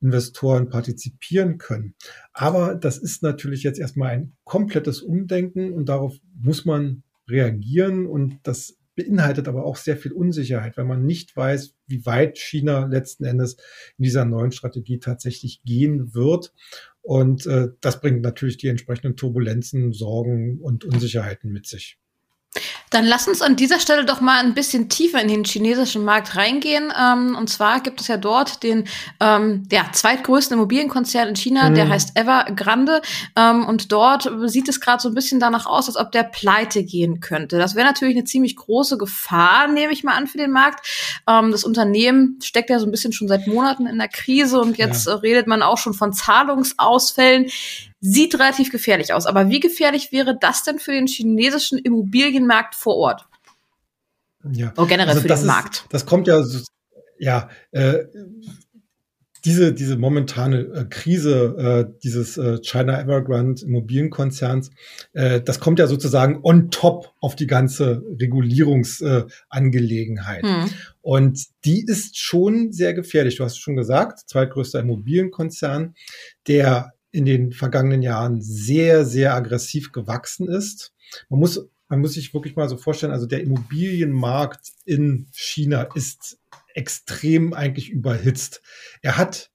Investoren 0.00 0.68
partizipieren 0.68 1.58
können. 1.58 1.94
Aber 2.32 2.74
das 2.74 2.98
ist 2.98 3.22
natürlich 3.22 3.62
jetzt 3.62 3.78
erstmal 3.78 4.10
ein 4.10 4.32
komplettes 4.44 5.02
Umdenken 5.02 5.72
und 5.72 5.88
darauf 5.88 6.16
muss 6.40 6.64
man 6.64 7.02
reagieren 7.28 8.06
und 8.06 8.38
das 8.44 8.78
beinhaltet 8.98 9.46
aber 9.46 9.64
auch 9.64 9.76
sehr 9.76 9.96
viel 9.96 10.12
Unsicherheit, 10.12 10.76
weil 10.76 10.84
man 10.84 11.06
nicht 11.06 11.36
weiß, 11.36 11.76
wie 11.86 12.04
weit 12.04 12.36
China 12.36 12.86
letzten 12.86 13.24
Endes 13.24 13.54
in 13.96 14.02
dieser 14.02 14.24
neuen 14.24 14.50
Strategie 14.50 14.98
tatsächlich 14.98 15.62
gehen 15.62 16.14
wird. 16.14 16.52
Und 17.00 17.46
äh, 17.46 17.68
das 17.80 18.00
bringt 18.00 18.22
natürlich 18.22 18.56
die 18.56 18.66
entsprechenden 18.66 19.16
Turbulenzen, 19.16 19.92
Sorgen 19.92 20.58
und 20.60 20.84
Unsicherheiten 20.84 21.52
mit 21.52 21.66
sich. 21.66 21.98
Dann 22.90 23.04
lass 23.04 23.28
uns 23.28 23.42
an 23.42 23.56
dieser 23.56 23.80
Stelle 23.80 24.04
doch 24.04 24.20
mal 24.20 24.38
ein 24.38 24.54
bisschen 24.54 24.88
tiefer 24.88 25.20
in 25.20 25.28
den 25.28 25.44
chinesischen 25.44 26.04
Markt 26.04 26.36
reingehen. 26.36 26.92
Ähm, 26.98 27.36
und 27.36 27.48
zwar 27.48 27.80
gibt 27.80 28.00
es 28.00 28.08
ja 28.08 28.16
dort 28.16 28.62
den 28.62 28.84
ähm, 29.20 29.66
ja, 29.70 29.86
zweitgrößten 29.92 30.56
Immobilienkonzern 30.56 31.28
in 31.28 31.36
China, 31.36 31.70
mhm. 31.70 31.74
der 31.74 31.88
heißt 31.88 32.16
Evergrande. 32.16 33.02
Ähm, 33.36 33.66
und 33.66 33.92
dort 33.92 34.30
sieht 34.46 34.68
es 34.68 34.80
gerade 34.80 35.02
so 35.02 35.08
ein 35.08 35.14
bisschen 35.14 35.40
danach 35.40 35.66
aus, 35.66 35.88
als 35.88 35.96
ob 35.96 36.12
der 36.12 36.24
pleite 36.24 36.84
gehen 36.84 37.20
könnte. 37.20 37.58
Das 37.58 37.74
wäre 37.74 37.86
natürlich 37.86 38.16
eine 38.16 38.24
ziemlich 38.24 38.56
große 38.56 38.98
Gefahr, 38.98 39.68
nehme 39.68 39.92
ich 39.92 40.04
mal 40.04 40.14
an, 40.14 40.26
für 40.26 40.38
den 40.38 40.50
Markt. 40.50 40.86
Ähm, 41.28 41.52
das 41.52 41.64
Unternehmen 41.64 42.38
steckt 42.42 42.70
ja 42.70 42.78
so 42.78 42.86
ein 42.86 42.90
bisschen 42.90 43.12
schon 43.12 43.28
seit 43.28 43.46
Monaten 43.46 43.86
in 43.86 43.98
der 43.98 44.08
Krise 44.08 44.60
und 44.60 44.78
jetzt 44.78 45.06
ja. 45.06 45.14
redet 45.16 45.46
man 45.46 45.62
auch 45.62 45.78
schon 45.78 45.94
von 45.94 46.12
Zahlungsausfällen. 46.12 47.46
Sieht 48.00 48.34
relativ 48.36 48.70
gefährlich 48.70 49.12
aus. 49.12 49.26
Aber 49.26 49.48
wie 49.48 49.60
gefährlich 49.60 50.12
wäre 50.12 50.36
das 50.38 50.62
denn 50.62 50.78
für 50.78 50.92
den 50.92 51.06
chinesischen 51.06 51.78
Immobilienmarkt 51.78 52.74
vor 52.74 52.96
Ort? 52.96 53.26
Ja. 54.52 54.72
Oder 54.76 54.86
generell 54.86 55.10
also 55.10 55.22
für 55.22 55.28
den 55.28 55.38
ist, 55.38 55.44
Markt. 55.44 55.86
Das 55.90 56.06
kommt 56.06 56.28
ja, 56.28 56.42
ja, 57.18 57.48
äh, 57.72 58.04
diese, 59.44 59.72
diese 59.72 59.96
momentane 59.96 60.60
äh, 60.60 60.84
Krise 60.90 61.54
äh, 61.58 61.86
dieses 62.02 62.36
äh, 62.36 62.58
China 62.62 63.00
Evergrande 63.00 63.64
Immobilienkonzerns, 63.64 64.70
äh, 65.12 65.40
das 65.40 65.60
kommt 65.60 65.78
ja 65.78 65.86
sozusagen 65.86 66.40
on 66.42 66.70
top 66.70 67.12
auf 67.20 67.36
die 67.36 67.46
ganze 67.46 68.02
Regulierungsangelegenheit. 68.20 70.44
Äh, 70.44 70.62
hm. 70.62 70.70
Und 71.00 71.40
die 71.64 71.86
ist 71.86 72.18
schon 72.18 72.72
sehr 72.72 72.92
gefährlich. 72.94 73.36
Du 73.36 73.44
hast 73.44 73.58
schon 73.58 73.76
gesagt, 73.76 74.28
zweitgrößter 74.28 74.80
Immobilienkonzern, 74.80 75.94
der 76.46 76.92
in 77.18 77.24
den 77.24 77.52
vergangenen 77.52 78.00
Jahren 78.00 78.40
sehr, 78.40 79.04
sehr 79.04 79.34
aggressiv 79.34 79.90
gewachsen 79.90 80.48
ist. 80.48 80.94
Man 81.28 81.40
muss, 81.40 81.68
man 81.88 82.00
muss 82.00 82.14
sich 82.14 82.32
wirklich 82.32 82.54
mal 82.54 82.68
so 82.68 82.76
vorstellen, 82.76 83.12
also 83.12 83.26
der 83.26 83.42
Immobilienmarkt 83.42 84.70
in 84.84 85.26
China 85.32 85.82
ist 85.96 86.38
extrem 86.74 87.54
eigentlich 87.54 87.90
überhitzt. 87.90 88.62
Er 89.02 89.18
hat 89.18 89.50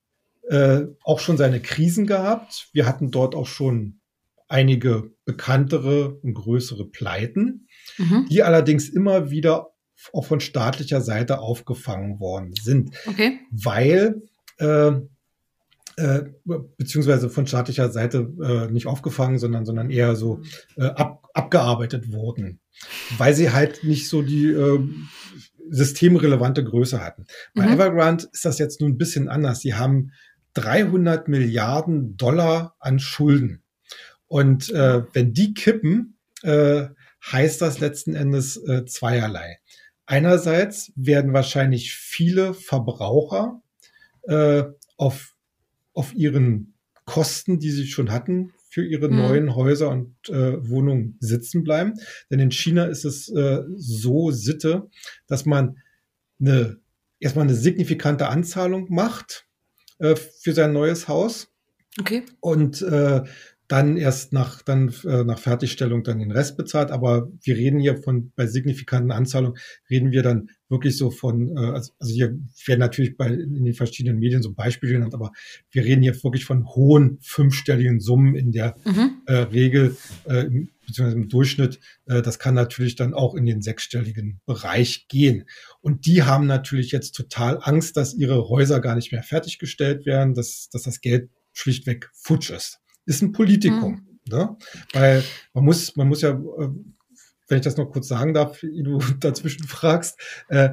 äh, 0.49 0.81
auch 1.05 1.21
schon 1.21 1.37
seine 1.37 1.61
Krisen 1.61 2.05
gehabt. 2.05 2.67
Wir 2.73 2.85
hatten 2.85 3.11
dort 3.11 3.33
auch 3.33 3.47
schon 3.47 4.01
einige 4.49 5.11
bekanntere 5.23 6.15
und 6.15 6.33
größere 6.33 6.83
Pleiten, 6.83 7.69
mhm. 7.97 8.27
die 8.29 8.43
allerdings 8.43 8.89
immer 8.89 9.31
wieder 9.31 9.69
auch 10.11 10.25
von 10.25 10.41
staatlicher 10.41 10.99
Seite 10.99 11.39
aufgefangen 11.39 12.19
worden 12.19 12.55
sind, 12.61 12.93
okay. 13.07 13.39
weil 13.51 14.21
äh, 14.57 14.91
äh, 15.97 16.23
beziehungsweise 16.77 17.29
von 17.29 17.47
staatlicher 17.47 17.89
Seite 17.89 18.31
äh, 18.41 18.71
nicht 18.71 18.87
aufgefangen, 18.87 19.39
sondern, 19.39 19.65
sondern 19.65 19.89
eher 19.89 20.15
so 20.15 20.41
äh, 20.75 20.85
ab, 20.85 21.27
abgearbeitet 21.33 22.11
wurden, 22.11 22.59
weil 23.17 23.33
sie 23.33 23.51
halt 23.51 23.83
nicht 23.83 24.09
so 24.09 24.21
die 24.21 24.47
äh, 24.47 24.79
systemrelevante 25.69 26.63
Größe 26.63 27.03
hatten. 27.03 27.25
Bei 27.55 27.65
mhm. 27.65 27.73
Evergrande 27.73 28.27
ist 28.31 28.45
das 28.45 28.59
jetzt 28.59 28.81
nun 28.81 28.91
ein 28.91 28.97
bisschen 28.97 29.27
anders. 29.29 29.59
Sie 29.59 29.73
haben 29.73 30.11
300 30.53 31.27
Milliarden 31.27 32.15
Dollar 32.17 32.75
an 32.79 32.99
Schulden. 32.99 33.63
Und 34.27 34.69
äh, 34.71 35.03
wenn 35.13 35.33
die 35.33 35.53
kippen, 35.53 36.17
äh, 36.43 36.87
heißt 37.31 37.61
das 37.61 37.79
letzten 37.79 38.15
Endes 38.15 38.57
äh, 38.57 38.85
zweierlei. 38.85 39.59
Einerseits 40.05 40.91
werden 40.95 41.33
wahrscheinlich 41.33 41.93
viele 41.93 42.53
Verbraucher 42.53 43.61
äh, 44.23 44.63
auf, 44.97 45.32
auf 45.93 46.13
ihren 46.13 46.73
Kosten, 47.05 47.59
die 47.59 47.71
sie 47.71 47.87
schon 47.87 48.11
hatten, 48.11 48.53
für 48.69 48.85
ihre 48.85 49.09
mhm. 49.09 49.17
neuen 49.17 49.55
Häuser 49.55 49.89
und 49.89 50.15
äh, 50.29 50.67
Wohnungen 50.67 51.17
sitzen 51.19 51.63
bleiben. 51.63 51.93
Denn 52.31 52.39
in 52.39 52.51
China 52.51 52.85
ist 52.85 53.05
es 53.05 53.29
äh, 53.29 53.61
so 53.75 54.31
Sitte, 54.31 54.89
dass 55.27 55.45
man 55.45 55.77
eine, 56.39 56.79
erstmal 57.19 57.45
eine 57.45 57.55
signifikante 57.55 58.27
Anzahlung 58.29 58.87
macht 58.89 59.47
äh, 59.99 60.15
für 60.15 60.53
sein 60.53 60.73
neues 60.73 61.07
Haus. 61.07 61.51
Okay. 61.99 62.23
Und 62.39 62.81
äh, 62.81 63.21
dann 63.67 63.97
erst 63.97 64.33
nach, 64.33 64.61
dann, 64.61 64.93
äh, 65.05 65.23
nach 65.23 65.39
Fertigstellung 65.39 66.03
dann 66.03 66.19
den 66.19 66.31
Rest 66.31 66.57
bezahlt. 66.57 66.91
Aber 66.91 67.31
wir 67.41 67.55
reden 67.55 67.79
hier 67.79 67.97
von, 67.97 68.31
bei 68.35 68.45
signifikanten 68.45 69.11
Anzahlungen, 69.11 69.57
reden 69.89 70.11
wir 70.11 70.21
dann 70.21 70.49
wirklich 70.69 70.97
so 70.97 71.11
von, 71.11 71.55
äh, 71.55 71.59
also, 71.59 71.93
also 71.99 72.13
hier 72.13 72.37
werden 72.65 72.79
natürlich 72.79 73.15
bei, 73.15 73.27
in 73.27 73.63
den 73.63 73.73
verschiedenen 73.73 74.19
Medien 74.19 74.41
so 74.41 74.53
Beispiele 74.53 74.93
genannt, 74.93 75.13
aber 75.13 75.31
wir 75.71 75.85
reden 75.85 76.01
hier 76.01 76.21
wirklich 76.23 76.45
von 76.45 76.65
hohen 76.67 77.19
fünfstelligen 77.21 77.99
Summen 77.99 78.35
in 78.35 78.51
der 78.51 78.75
mhm. 78.83 79.21
äh, 79.27 79.33
Regel, 79.33 79.95
äh, 80.25 80.45
beziehungsweise 80.85 81.15
im 81.15 81.29
Durchschnitt. 81.29 81.79
Äh, 82.05 82.21
das 82.21 82.39
kann 82.39 82.55
natürlich 82.55 82.95
dann 82.95 83.13
auch 83.13 83.33
in 83.33 83.45
den 83.45 83.61
sechsstelligen 83.61 84.41
Bereich 84.45 85.07
gehen. 85.07 85.45
Und 85.79 86.05
die 86.05 86.23
haben 86.23 86.47
natürlich 86.47 86.91
jetzt 86.91 87.11
total 87.11 87.59
Angst, 87.61 87.95
dass 87.95 88.13
ihre 88.13 88.49
Häuser 88.49 88.81
gar 88.81 88.95
nicht 88.95 89.13
mehr 89.13 89.23
fertiggestellt 89.23 90.05
werden, 90.05 90.33
dass, 90.33 90.69
dass 90.69 90.83
das 90.83 90.99
Geld 90.99 91.29
schlichtweg 91.53 92.09
futsch 92.13 92.49
ist 92.49 92.82
ist 93.05 93.21
ein 93.21 93.31
Politikum. 93.31 93.93
Mhm. 93.93 94.13
Ne? 94.29 94.57
Weil 94.93 95.23
man 95.53 95.65
muss, 95.65 95.95
man 95.95 96.07
muss 96.07 96.21
ja, 96.21 96.31
äh, 96.31 96.69
wenn 97.47 97.57
ich 97.57 97.63
das 97.63 97.77
noch 97.77 97.91
kurz 97.91 98.07
sagen 98.07 98.33
darf, 98.33 98.61
wie 98.63 98.83
du 98.83 98.99
dazwischen 99.19 99.67
fragst, 99.67 100.19
äh, 100.49 100.69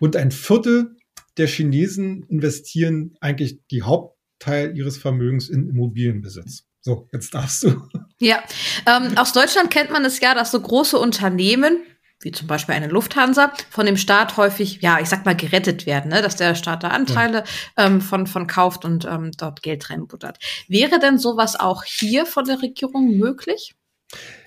rund 0.00 0.16
ein 0.16 0.30
Viertel 0.30 0.96
der 1.36 1.46
Chinesen 1.46 2.24
investieren 2.28 3.16
eigentlich 3.20 3.60
die 3.70 3.82
Hauptteil 3.82 4.76
ihres 4.76 4.98
Vermögens 4.98 5.48
in 5.48 5.68
Immobilienbesitz. 5.68 6.66
So, 6.80 7.08
jetzt 7.12 7.32
darfst 7.32 7.62
du. 7.62 7.88
Ja, 8.18 8.42
ähm, 8.86 9.16
aus 9.16 9.32
Deutschland 9.32 9.70
kennt 9.70 9.90
man 9.90 10.04
es 10.04 10.20
ja, 10.20 10.34
dass 10.34 10.50
so 10.50 10.60
große 10.60 10.98
Unternehmen 10.98 11.82
wie 12.22 12.32
zum 12.32 12.46
Beispiel 12.46 12.74
eine 12.74 12.88
Lufthansa, 12.88 13.52
von 13.70 13.86
dem 13.86 13.96
Staat 13.96 14.36
häufig, 14.36 14.80
ja, 14.80 14.98
ich 15.00 15.08
sag 15.08 15.24
mal, 15.24 15.36
gerettet 15.36 15.86
werden, 15.86 16.10
ne? 16.10 16.22
dass 16.22 16.36
der 16.36 16.54
Staat 16.54 16.82
da 16.82 16.88
Anteile 16.88 17.44
ja. 17.76 17.86
ähm, 17.86 18.00
von, 18.00 18.26
von 18.26 18.46
kauft 18.46 18.84
und 18.84 19.04
ähm, 19.04 19.32
dort 19.36 19.62
Geld 19.62 19.90
reinbuttert. 19.90 20.38
Wäre 20.68 20.98
denn 20.98 21.18
sowas 21.18 21.58
auch 21.58 21.84
hier 21.84 22.26
von 22.26 22.44
der 22.44 22.62
Regierung 22.62 23.16
möglich? 23.18 23.74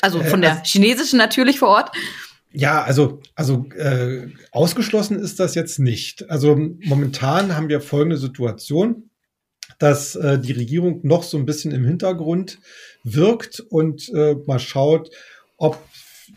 Also 0.01 0.23
von 0.23 0.41
äh, 0.43 0.47
der 0.47 0.63
chinesischen 0.63 1.17
natürlich 1.17 1.59
vor 1.59 1.69
Ort. 1.69 1.91
Ja, 2.51 2.83
also, 2.83 3.21
also 3.35 3.65
äh, 3.75 4.29
ausgeschlossen 4.51 5.19
ist 5.19 5.39
das 5.39 5.55
jetzt 5.55 5.77
nicht. 5.79 6.29
Also 6.29 6.55
momentan 6.55 7.55
haben 7.55 7.67
wir 7.67 7.81
folgende 7.81 8.17
Situation, 8.17 9.09
dass 9.77 10.15
äh, 10.15 10.39
die 10.39 10.53
Regierung 10.53 11.01
noch 11.03 11.23
so 11.23 11.37
ein 11.37 11.45
bisschen 11.45 11.71
im 11.71 11.83
Hintergrund 11.83 12.59
wirkt 13.03 13.59
und 13.59 14.07
äh, 14.13 14.35
mal 14.45 14.59
schaut, 14.59 15.09
ob 15.57 15.77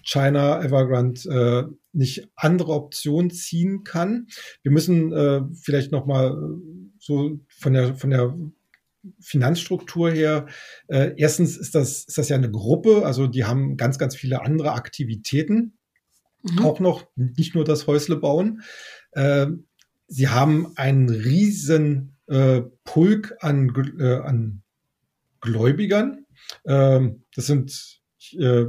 China 0.02 0.62
Evergrande 0.62 1.68
äh, 1.71 1.75
nicht 1.92 2.28
andere 2.37 2.73
Optionen 2.73 3.30
ziehen 3.30 3.85
kann. 3.85 4.28
Wir 4.62 4.73
müssen 4.73 5.12
äh, 5.12 5.42
vielleicht 5.54 5.92
noch 5.92 6.07
mal 6.07 6.30
äh, 6.30 6.90
so 6.99 7.40
von 7.49 7.73
der 7.73 7.95
von 7.95 8.11
der 8.11 8.35
Finanzstruktur 9.21 10.11
her. 10.11 10.47
Äh, 10.88 11.14
erstens 11.16 11.57
ist 11.57 11.75
das 11.75 12.04
ist 12.04 12.18
das 12.18 12.28
ja 12.28 12.37
eine 12.37 12.50
Gruppe, 12.50 13.04
also 13.04 13.26
die 13.26 13.45
haben 13.45 13.76
ganz 13.76 13.99
ganz 13.99 14.16
viele 14.16 14.42
andere 14.42 14.73
Aktivitäten, 14.73 15.78
mhm. 16.42 16.64
auch 16.64 16.80
noch 16.80 17.07
nicht 17.16 17.54
nur 17.54 17.64
das 17.64 17.87
Häusle 17.87 18.16
bauen. 18.16 18.62
Äh, 19.12 19.47
sie 20.07 20.28
haben 20.28 20.73
einen 20.76 21.09
riesen 21.09 22.16
äh, 22.26 22.62
Pulk 22.85 23.37
an 23.40 23.73
äh, 23.99 24.16
an 24.16 24.62
Gläubigern. 25.40 26.26
Äh, 26.64 27.09
das 27.35 27.47
sind 27.47 28.00
äh, 28.33 28.64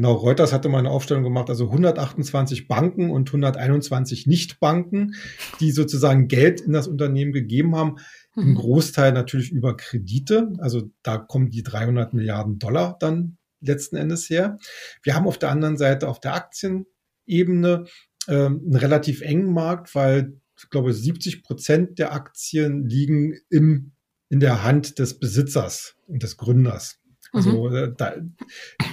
Genau, 0.00 0.14
Reuters 0.14 0.54
hatte 0.54 0.70
mal 0.70 0.78
eine 0.78 0.88
Aufstellung 0.88 1.24
gemacht, 1.24 1.50
also 1.50 1.66
128 1.66 2.68
Banken 2.68 3.10
und 3.10 3.28
121 3.28 4.26
Nichtbanken, 4.26 5.14
die 5.60 5.72
sozusagen 5.72 6.26
Geld 6.26 6.62
in 6.62 6.72
das 6.72 6.88
Unternehmen 6.88 7.34
gegeben 7.34 7.76
haben. 7.76 7.96
Mhm. 8.34 8.42
Im 8.42 8.54
Großteil 8.54 9.12
natürlich 9.12 9.52
über 9.52 9.76
Kredite. 9.76 10.54
Also 10.60 10.90
da 11.02 11.18
kommen 11.18 11.50
die 11.50 11.62
300 11.62 12.14
Milliarden 12.14 12.58
Dollar 12.58 12.96
dann 12.98 13.36
letzten 13.60 13.96
Endes 13.96 14.30
her. 14.30 14.56
Wir 15.02 15.14
haben 15.14 15.26
auf 15.26 15.36
der 15.36 15.50
anderen 15.50 15.76
Seite 15.76 16.08
auf 16.08 16.18
der 16.18 16.32
Aktienebene 16.32 17.84
äh, 18.26 18.32
einen 18.32 18.76
relativ 18.76 19.20
engen 19.20 19.52
Markt, 19.52 19.94
weil 19.94 20.40
ich 20.56 20.70
glaube 20.70 20.94
70 20.94 21.42
Prozent 21.42 21.98
der 21.98 22.14
Aktien 22.14 22.86
liegen 22.86 23.34
im, 23.50 23.92
in 24.30 24.40
der 24.40 24.64
Hand 24.64 24.98
des 24.98 25.18
Besitzers 25.18 25.96
und 26.06 26.22
des 26.22 26.38
Gründers. 26.38 26.99
Also, 27.32 27.68
mhm. 27.68 27.76
Äh, 27.76 27.92
da, 27.96 28.14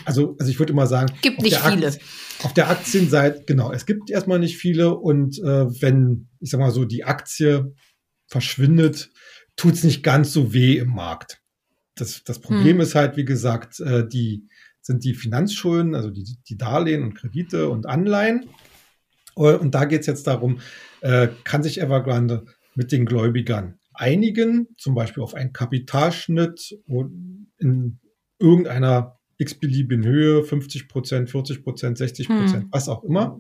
also, 0.06 0.36
also 0.40 0.52
ich 0.52 0.60
würde 0.60 0.74
immer 0.74 0.88
sagen, 0.88 1.12
gibt 1.22 1.42
nicht 1.42 1.58
viele. 1.58 1.88
Aktien, 1.88 2.04
auf 2.44 2.54
der 2.54 2.70
Aktienseite, 2.70 3.44
genau, 3.46 3.72
es 3.72 3.86
gibt 3.86 4.10
erstmal 4.10 4.40
nicht 4.40 4.58
viele 4.58 4.96
und 4.96 5.40
äh, 5.40 5.82
wenn, 5.82 6.28
ich 6.40 6.52
sag 6.52 6.60
mal 6.60 6.72
so, 6.72 6.86
die 6.86 7.04
Aktie 7.04 7.74
verschwindet, 8.28 9.10
tut's 9.56 9.84
nicht 9.84 10.04
ganz 10.04 10.34
so 10.34 10.54
weh 10.54 10.78
im 10.78 10.94
Markt. 10.94 11.42
Das, 11.96 12.24
das 12.24 12.40
Problem 12.40 12.76
mhm. 12.76 12.82
ist 12.82 12.96
halt, 12.96 13.18
wie 13.18 13.26
gesagt, 13.26 13.80
äh, 13.80 14.08
die 14.08 14.48
sind 14.82 15.04
die 15.04 15.16
Finanzschulden, 15.16 15.96
also 15.96 16.12
die, 16.12 16.24
die 16.48 16.58
Darlehen 16.58 17.04
und 17.04 17.16
Kredite 17.16 17.70
und 17.70 17.88
Anleihen. 17.88 18.50
Äh, 19.36 19.56
und 19.56 19.74
da 19.74 19.86
geht's 19.86 20.08
jetzt 20.08 20.28
darum, 20.28 20.60
äh, 21.02 21.28
kann 21.44 21.64
sich 21.64 21.82
Evergrande 21.82 22.46
mit 22.76 22.92
den 22.92 23.06
Gläubigern 23.06 23.80
einigen, 23.94 24.68
zum 24.78 24.94
Beispiel 24.94 25.24
auf 25.24 25.34
einen 25.34 25.54
Kapitalschnitt 25.54 26.78
in 27.58 28.00
irgendeiner 28.40 29.18
x-beliebigen 29.38 30.06
Höhe, 30.06 30.44
50 30.44 30.88
Prozent, 30.88 31.30
40 31.30 31.64
Prozent, 31.64 31.98
60 31.98 32.28
Prozent, 32.28 32.64
hm. 32.64 32.70
was 32.72 32.90
auch 32.90 33.04
immer, 33.04 33.40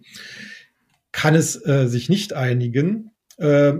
kann 1.11 1.35
es 1.35 1.55
äh, 1.65 1.87
sich 1.87 2.09
nicht 2.09 2.33
einigen, 2.33 3.11
äh, 3.37 3.73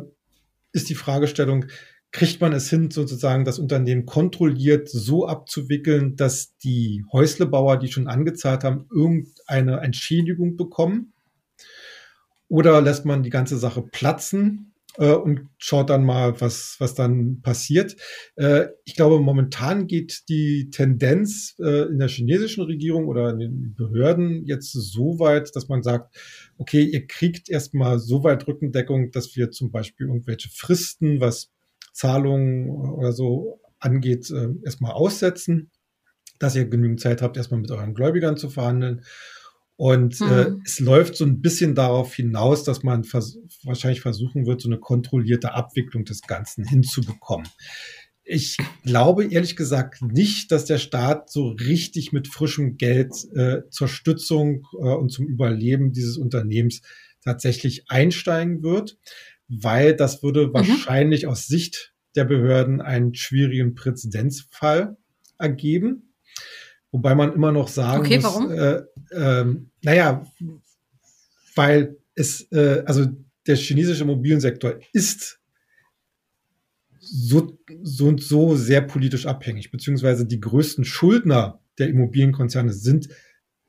ist 0.71 0.89
die 0.89 0.95
Fragestellung, 0.95 1.65
kriegt 2.11 2.41
man 2.41 2.53
es 2.53 2.69
hin, 2.69 2.89
sozusagen 2.89 3.45
das 3.45 3.59
Unternehmen 3.59 4.05
kontrolliert 4.05 4.89
so 4.89 5.27
abzuwickeln, 5.27 6.15
dass 6.15 6.57
die 6.57 7.03
Häuslebauer, 7.11 7.77
die 7.77 7.91
schon 7.91 8.07
angezahlt 8.07 8.63
haben, 8.63 8.87
irgendeine 8.91 9.81
Entschädigung 9.81 10.57
bekommen? 10.57 11.13
Oder 12.47 12.81
lässt 12.81 13.05
man 13.05 13.23
die 13.23 13.29
ganze 13.29 13.57
Sache 13.57 13.81
platzen 13.81 14.73
äh, 14.97 15.13
und 15.13 15.49
schaut 15.57 15.89
dann 15.89 16.03
mal, 16.03 16.39
was, 16.41 16.75
was 16.79 16.95
dann 16.95 17.41
passiert. 17.41 17.95
Äh, 18.35 18.67
ich 18.83 18.95
glaube, 18.95 19.19
momentan 19.19 19.87
geht 19.87 20.23
die 20.29 20.69
Tendenz 20.71 21.55
äh, 21.59 21.87
in 21.87 21.99
der 21.99 22.07
chinesischen 22.07 22.63
Regierung 22.63 23.07
oder 23.07 23.29
in 23.31 23.39
den 23.39 23.75
Behörden 23.75 24.45
jetzt 24.45 24.71
so 24.71 25.19
weit, 25.19 25.55
dass 25.55 25.67
man 25.67 25.83
sagt, 25.83 26.15
okay, 26.57 26.83
ihr 26.83 27.07
kriegt 27.07 27.49
erstmal 27.49 27.99
so 27.99 28.23
weit 28.23 28.47
Rückendeckung, 28.47 29.11
dass 29.11 29.35
wir 29.35 29.51
zum 29.51 29.71
Beispiel 29.71 30.07
irgendwelche 30.07 30.49
Fristen, 30.49 31.21
was 31.21 31.51
Zahlungen 31.93 32.69
oder 32.69 33.11
so 33.11 33.61
angeht, 33.79 34.29
äh, 34.31 34.49
erstmal 34.63 34.93
aussetzen, 34.93 35.71
dass 36.39 36.55
ihr 36.55 36.65
genügend 36.65 36.99
Zeit 36.99 37.21
habt, 37.21 37.37
erstmal 37.37 37.61
mit 37.61 37.71
euren 37.71 37.93
Gläubigern 37.93 38.37
zu 38.37 38.49
verhandeln. 38.49 39.03
Und 39.77 40.19
mhm. 40.19 40.27
äh, 40.27 40.51
es 40.65 40.79
läuft 40.79 41.15
so 41.15 41.23
ein 41.23 41.39
bisschen 41.39 41.75
darauf 41.75 42.13
hinaus, 42.13 42.63
dass 42.63 42.81
man 42.83 43.03
vers 43.03 43.37
wahrscheinlich 43.63 44.01
versuchen 44.01 44.47
wird, 44.47 44.59
so 44.59 44.69
eine 44.69 44.79
kontrollierte 44.79 45.53
Abwicklung 45.53 46.03
des 46.03 46.23
Ganzen 46.23 46.65
hinzubekommen. 46.65 47.47
Ich 48.23 48.57
glaube 48.83 49.25
ehrlich 49.25 49.55
gesagt 49.55 50.01
nicht, 50.01 50.51
dass 50.51 50.65
der 50.65 50.79
Staat 50.79 51.31
so 51.31 51.49
richtig 51.49 52.11
mit 52.11 52.27
frischem 52.27 52.75
Geld 52.77 53.13
äh, 53.35 53.61
zur 53.69 53.87
Stützung 53.87 54.67
äh, 54.73 54.77
und 54.77 55.11
zum 55.11 55.27
Überleben 55.27 55.93
dieses 55.93 56.17
Unternehmens 56.17 56.81
tatsächlich 57.23 57.85
einsteigen 57.87 58.63
wird, 58.63 58.97
weil 59.47 59.95
das 59.95 60.23
würde 60.23 60.47
mhm. 60.47 60.53
wahrscheinlich 60.53 61.27
aus 61.27 61.45
Sicht 61.45 61.93
der 62.15 62.25
Behörden 62.25 62.81
einen 62.81 63.13
schwierigen 63.13 63.75
Präzedenzfall 63.75 64.97
ergeben. 65.37 66.15
Wobei 66.91 67.15
man 67.15 67.33
immer 67.33 67.51
noch 67.51 67.67
sagen 67.67 68.01
okay, 68.01 68.15
muss, 68.15 68.23
warum? 68.23 68.51
Äh, 68.51 68.81
äh, 69.11 69.45
naja, 69.81 70.25
weil 71.55 71.97
es, 72.15 72.51
äh, 72.51 72.83
also 72.85 73.07
der 73.45 73.55
chinesische 73.55 74.03
Immobiliensektor 74.03 74.79
ist 74.93 75.39
so, 76.99 77.57
so 77.83 78.07
und 78.07 78.21
so 78.21 78.55
sehr 78.55 78.81
politisch 78.81 79.25
abhängig, 79.25 79.71
beziehungsweise 79.71 80.25
die 80.25 80.39
größten 80.39 80.83
Schuldner 80.83 81.61
der 81.79 81.87
Immobilienkonzerne 81.89 82.73
sind 82.73 83.07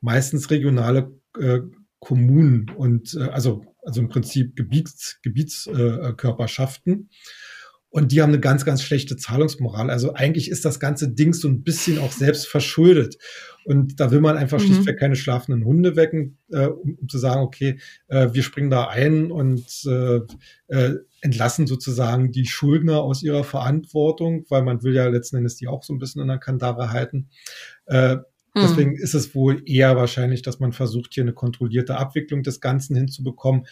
meistens 0.01 0.49
regionale 0.49 1.11
äh, 1.39 1.59
Kommunen 1.99 2.69
und 2.69 3.13
äh, 3.15 3.23
also, 3.23 3.63
also 3.83 4.01
im 4.01 4.09
Prinzip 4.09 4.55
Gebiets, 4.55 5.19
Gebietskörperschaften. 5.21 7.09
Äh, 7.09 7.15
und 7.91 8.11
die 8.11 8.21
haben 8.21 8.29
eine 8.29 8.39
ganz, 8.39 8.65
ganz 8.65 8.83
schlechte 8.83 9.17
Zahlungsmoral. 9.17 9.89
Also 9.89 10.13
eigentlich 10.13 10.51
ist 10.51 10.63
das 10.63 10.79
ganze 10.79 11.09
Ding 11.09 11.33
so 11.33 11.47
ein 11.47 11.63
bisschen 11.63 11.97
auch 11.97 12.11
selbst 12.11 12.47
verschuldet. 12.47 13.17
Und 13.65 13.99
da 13.99 14.11
will 14.11 14.21
man 14.21 14.37
einfach 14.37 14.59
mhm. 14.59 14.65
schlichtweg 14.65 14.99
keine 14.99 15.15
schlafenden 15.15 15.65
Hunde 15.65 15.95
wecken, 15.95 16.37
äh, 16.51 16.67
um, 16.67 16.95
um, 16.95 17.09
zu 17.09 17.17
sagen, 17.17 17.41
okay, 17.41 17.79
äh, 18.07 18.29
wir 18.31 18.43
springen 18.43 18.69
da 18.69 18.87
ein 18.87 19.31
und 19.31 19.65
äh, 19.87 20.19
äh, 20.67 20.95
entlassen 21.21 21.65
sozusagen 21.65 22.31
die 22.31 22.45
Schuldner 22.45 23.01
aus 23.01 23.23
ihrer 23.23 23.43
Verantwortung, 23.43 24.45
weil 24.49 24.63
man 24.63 24.83
will 24.83 24.93
ja 24.93 25.07
letzten 25.07 25.37
Endes 25.37 25.55
die 25.55 25.67
auch 25.67 25.83
so 25.83 25.93
ein 25.93 25.99
bisschen 25.99 26.21
in 26.21 26.27
der 26.27 26.37
Kandare 26.37 26.91
halten. 26.91 27.29
Äh, 27.87 28.17
mhm. 28.17 28.21
Deswegen 28.55 28.95
ist 28.95 29.15
es 29.15 29.33
wohl 29.33 29.63
eher 29.65 29.95
wahrscheinlich, 29.95 30.43
dass 30.43 30.59
man 30.59 30.73
versucht, 30.73 31.15
hier 31.15 31.23
eine 31.23 31.33
kontrollierte 31.33 31.97
Abwicklung 31.97 32.43
des 32.43 32.61
Ganzen 32.61 32.95
hinzubekommen, 32.95 33.65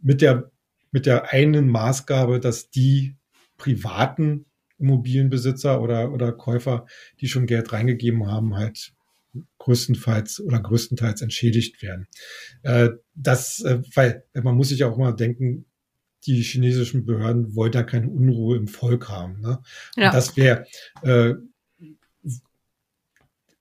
mit 0.00 0.22
der, 0.22 0.50
mit 0.90 1.04
der 1.04 1.32
einen 1.32 1.68
Maßgabe, 1.68 2.40
dass 2.40 2.70
die 2.70 3.17
privaten 3.58 4.46
Immobilienbesitzer 4.78 5.82
oder, 5.82 6.12
oder 6.12 6.32
Käufer, 6.32 6.86
die 7.20 7.28
schon 7.28 7.46
Geld 7.46 7.72
reingegeben 7.72 8.26
haben, 8.26 8.56
halt 8.56 8.92
größtenteils 9.58 10.40
oder 10.40 10.60
größtenteils 10.60 11.20
entschädigt 11.20 11.82
werden. 11.82 12.06
Äh, 12.62 12.90
das, 13.14 13.60
äh, 13.60 13.82
weil 13.94 14.24
man 14.34 14.56
muss 14.56 14.68
sich 14.70 14.84
auch 14.84 14.96
mal 14.96 15.12
denken, 15.12 15.66
die 16.26 16.42
chinesischen 16.42 17.04
Behörden 17.04 17.54
wollen 17.54 17.72
da 17.72 17.82
keine 17.82 18.08
Unruhe 18.08 18.56
im 18.56 18.68
Volk 18.68 19.08
haben. 19.08 19.40
Ne? 19.40 19.60
Ja. 19.96 20.10
das 20.10 20.36
wäre, 20.36 20.66
äh, 21.02 21.34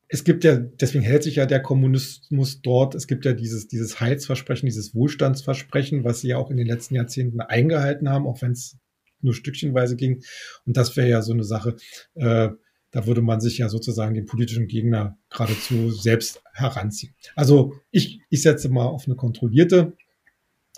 es 0.10 0.24
gibt 0.24 0.44
ja, 0.44 0.56
deswegen 0.56 1.04
hält 1.04 1.24
sich 1.24 1.36
ja 1.36 1.46
der 1.46 1.62
Kommunismus 1.62 2.62
dort, 2.62 2.96
es 2.96 3.08
gibt 3.08 3.26
ja 3.26 3.34
dieses, 3.34 3.68
dieses 3.68 4.00
Heilsversprechen, 4.00 4.66
dieses 4.66 4.96
Wohlstandsversprechen, 4.96 6.04
was 6.04 6.22
sie 6.22 6.30
ja 6.30 6.38
auch 6.38 6.50
in 6.50 6.58
den 6.58 6.68
letzten 6.68 6.96
Jahrzehnten 6.96 7.42
eingehalten 7.42 8.10
haben, 8.10 8.26
auch 8.26 8.42
wenn 8.42 8.54
es 8.54 8.78
nur 9.22 9.34
stückchenweise 9.34 9.96
ging. 9.96 10.24
Und 10.66 10.78
das 10.78 10.96
wäre 10.96 11.10
ja 11.10 11.22
so 11.22 11.34
eine 11.34 11.44
Sache, 11.44 11.76
äh, 12.16 12.50
da 12.92 13.06
würde 13.06 13.22
man 13.22 13.42
sich 13.42 13.58
ja 13.58 13.70
sozusagen 13.70 14.16
den 14.16 14.26
politischen 14.26 14.68
Gegner 14.68 15.18
geradezu 15.30 15.92
selbst 15.92 16.42
heranziehen. 16.54 17.14
Also 17.36 17.74
ich, 17.92 18.22
ich 18.30 18.42
setze 18.42 18.70
mal 18.70 18.86
auf 18.86 19.06
eine 19.06 19.16
kontrollierte 19.16 19.94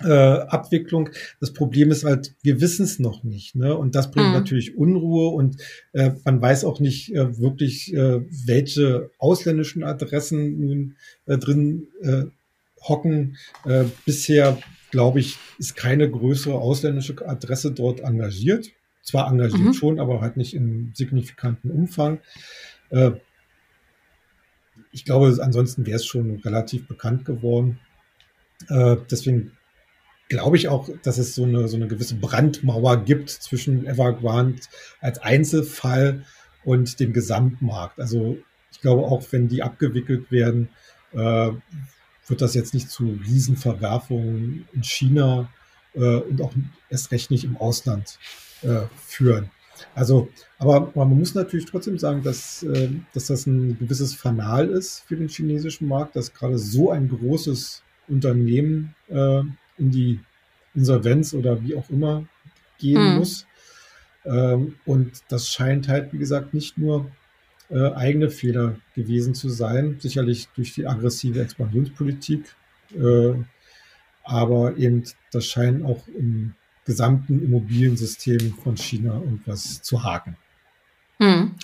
äh, 0.01 0.11
Abwicklung. 0.11 1.09
Das 1.39 1.53
Problem 1.53 1.91
ist 1.91 2.03
halt, 2.03 2.35
wir 2.41 2.61
wissen 2.61 2.83
es 2.83 2.99
noch 2.99 3.23
nicht. 3.23 3.55
Ne? 3.55 3.75
Und 3.75 3.95
das 3.95 4.11
bringt 4.11 4.27
mhm. 4.27 4.33
natürlich 4.33 4.77
Unruhe 4.77 5.29
und 5.29 5.57
äh, 5.93 6.11
man 6.23 6.41
weiß 6.41 6.65
auch 6.65 6.79
nicht 6.79 7.13
äh, 7.13 7.37
wirklich, 7.37 7.93
äh, 7.93 8.21
welche 8.45 9.11
ausländischen 9.17 9.83
Adressen 9.83 10.59
nun 10.59 10.95
äh, 11.25 11.37
drin 11.37 11.87
äh, 12.01 12.23
hocken. 12.81 13.37
Äh, 13.65 13.85
bisher 14.05 14.57
glaube 14.91 15.19
ich, 15.19 15.37
ist 15.57 15.75
keine 15.75 16.09
größere 16.09 16.55
ausländische 16.55 17.27
Adresse 17.27 17.71
dort 17.71 17.99
engagiert. 18.01 18.69
Zwar 19.03 19.31
engagiert 19.31 19.61
mhm. 19.61 19.73
schon, 19.73 19.99
aber 19.99 20.21
halt 20.21 20.37
nicht 20.37 20.53
im 20.53 20.91
signifikanten 20.93 21.71
Umfang. 21.71 22.19
Äh, 22.89 23.11
ich 24.91 25.05
glaube, 25.05 25.37
ansonsten 25.41 25.85
wäre 25.85 25.97
es 25.97 26.05
schon 26.05 26.37
relativ 26.37 26.87
bekannt 26.87 27.25
geworden. 27.25 27.79
Äh, 28.69 28.97
deswegen 29.09 29.57
glaube 30.27 30.57
ich 30.57 30.67
auch, 30.67 30.89
dass 31.03 31.17
es 31.17 31.35
so 31.35 31.43
eine, 31.43 31.67
so 31.67 31.75
eine 31.75 31.87
gewisse 31.87 32.15
Brandmauer 32.15 33.03
gibt 33.03 33.29
zwischen 33.29 33.85
Evergrande 33.85 34.61
als 35.01 35.19
Einzelfall 35.19 36.25
und 36.63 36.99
dem 36.99 37.13
Gesamtmarkt. 37.13 37.99
Also 37.99 38.37
ich 38.71 38.81
glaube 38.81 39.03
auch, 39.03 39.23
wenn 39.31 39.47
die 39.47 39.63
abgewickelt 39.63 40.31
werden, 40.31 40.69
äh, 41.13 41.51
wird 42.29 42.41
das 42.41 42.53
jetzt 42.53 42.73
nicht 42.73 42.89
zu 42.89 43.19
Riesenverwerfungen 43.25 44.67
in 44.73 44.83
China 44.83 45.49
äh, 45.93 46.17
und 46.17 46.41
auch 46.41 46.53
erst 46.89 47.11
recht 47.11 47.31
nicht 47.31 47.43
im 47.43 47.57
Ausland 47.57 48.19
äh, 48.61 48.81
führen. 49.05 49.49
Also, 49.95 50.29
aber 50.57 50.91
man 50.93 51.17
muss 51.17 51.35
natürlich 51.35 51.65
trotzdem 51.65 51.97
sagen, 51.97 52.21
dass, 52.23 52.63
äh, 52.63 52.89
dass 53.13 53.27
das 53.27 53.47
ein 53.47 53.77
gewisses 53.79 54.13
Fanal 54.13 54.69
ist 54.69 55.03
für 55.07 55.15
den 55.15 55.29
chinesischen 55.29 55.87
Markt, 55.87 56.15
dass 56.15 56.33
gerade 56.33 56.57
so 56.57 56.91
ein 56.91 57.07
großes 57.07 57.83
Unternehmen 58.07 58.95
äh, 59.07 59.39
in 59.77 59.91
die 59.91 60.19
Insolvenz 60.75 61.33
oder 61.33 61.63
wie 61.63 61.75
auch 61.75 61.89
immer 61.89 62.25
gehen 62.77 63.11
hm. 63.11 63.17
muss. 63.19 63.45
Ähm, 64.25 64.75
und 64.85 65.11
das 65.29 65.49
scheint 65.49 65.87
halt, 65.87 66.11
wie 66.13 66.17
gesagt, 66.17 66.53
nicht 66.53 66.77
nur 66.77 67.09
äh, 67.69 67.91
eigene 67.93 68.29
Fehler 68.29 68.75
gewesen 68.95 69.35
zu 69.35 69.49
sein, 69.49 69.97
sicherlich 69.99 70.47
durch 70.55 70.73
die 70.73 70.87
aggressive 70.87 71.41
Expansionspolitik, 71.41 72.55
äh, 72.95 73.33
aber 74.23 74.77
eben 74.77 75.03
das 75.31 75.45
scheint 75.45 75.83
auch 75.83 76.07
im 76.07 76.53
gesamten 76.85 77.43
Immobiliensystem 77.43 78.55
von 78.63 78.75
China 78.75 79.13
irgendwas 79.15 79.81
zu 79.81 80.03
haken. 80.03 80.35
Hm. 81.19 81.55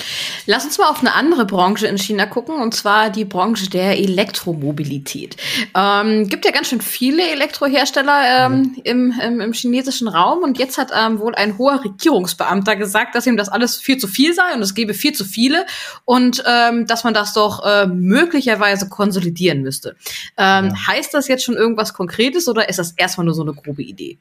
Lass 0.47 0.65
uns 0.65 0.77
mal 0.77 0.89
auf 0.89 0.99
eine 0.99 1.13
andere 1.13 1.45
Branche 1.45 1.87
in 1.87 1.97
China 1.97 2.25
gucken, 2.25 2.55
und 2.61 2.73
zwar 2.75 3.09
die 3.09 3.25
Branche 3.25 3.69
der 3.69 3.97
Elektromobilität. 3.97 5.37
Ähm, 5.75 6.27
gibt 6.27 6.45
ja 6.45 6.51
ganz 6.51 6.69
schön 6.69 6.81
viele 6.81 7.23
Elektrohersteller 7.31 8.45
ähm, 8.45 8.75
im, 8.83 9.13
im, 9.19 9.41
im, 9.41 9.53
chinesischen 9.53 10.07
Raum 10.07 10.43
und 10.43 10.59
jetzt 10.59 10.77
hat 10.77 10.91
ähm, 10.95 11.19
wohl 11.19 11.35
ein 11.35 11.57
hoher 11.57 11.83
Regierungsbeamter 11.83 12.75
gesagt, 12.75 13.15
dass 13.15 13.25
ihm 13.25 13.37
das 13.37 13.49
alles 13.49 13.77
viel 13.77 13.97
zu 13.97 14.07
viel 14.07 14.33
sei 14.33 14.53
und 14.53 14.61
es 14.61 14.75
gebe 14.75 14.93
viel 14.93 15.13
zu 15.13 15.25
viele 15.25 15.65
und 16.05 16.43
ähm, 16.47 16.85
dass 16.85 17.03
man 17.03 17.13
das 17.13 17.33
doch 17.33 17.65
äh, 17.65 17.87
möglicherweise 17.87 18.89
konsolidieren 18.89 19.61
müsste. 19.61 19.95
Ähm, 20.37 20.67
ja. 20.67 20.87
Heißt 20.87 21.13
das 21.13 21.27
jetzt 21.27 21.43
schon 21.43 21.55
irgendwas 21.55 21.93
Konkretes 21.93 22.47
oder 22.47 22.69
ist 22.69 22.79
das 22.79 22.91
erstmal 22.91 23.25
nur 23.25 23.33
so 23.33 23.41
eine 23.41 23.53
grobe 23.53 23.83
Idee? 23.83 24.19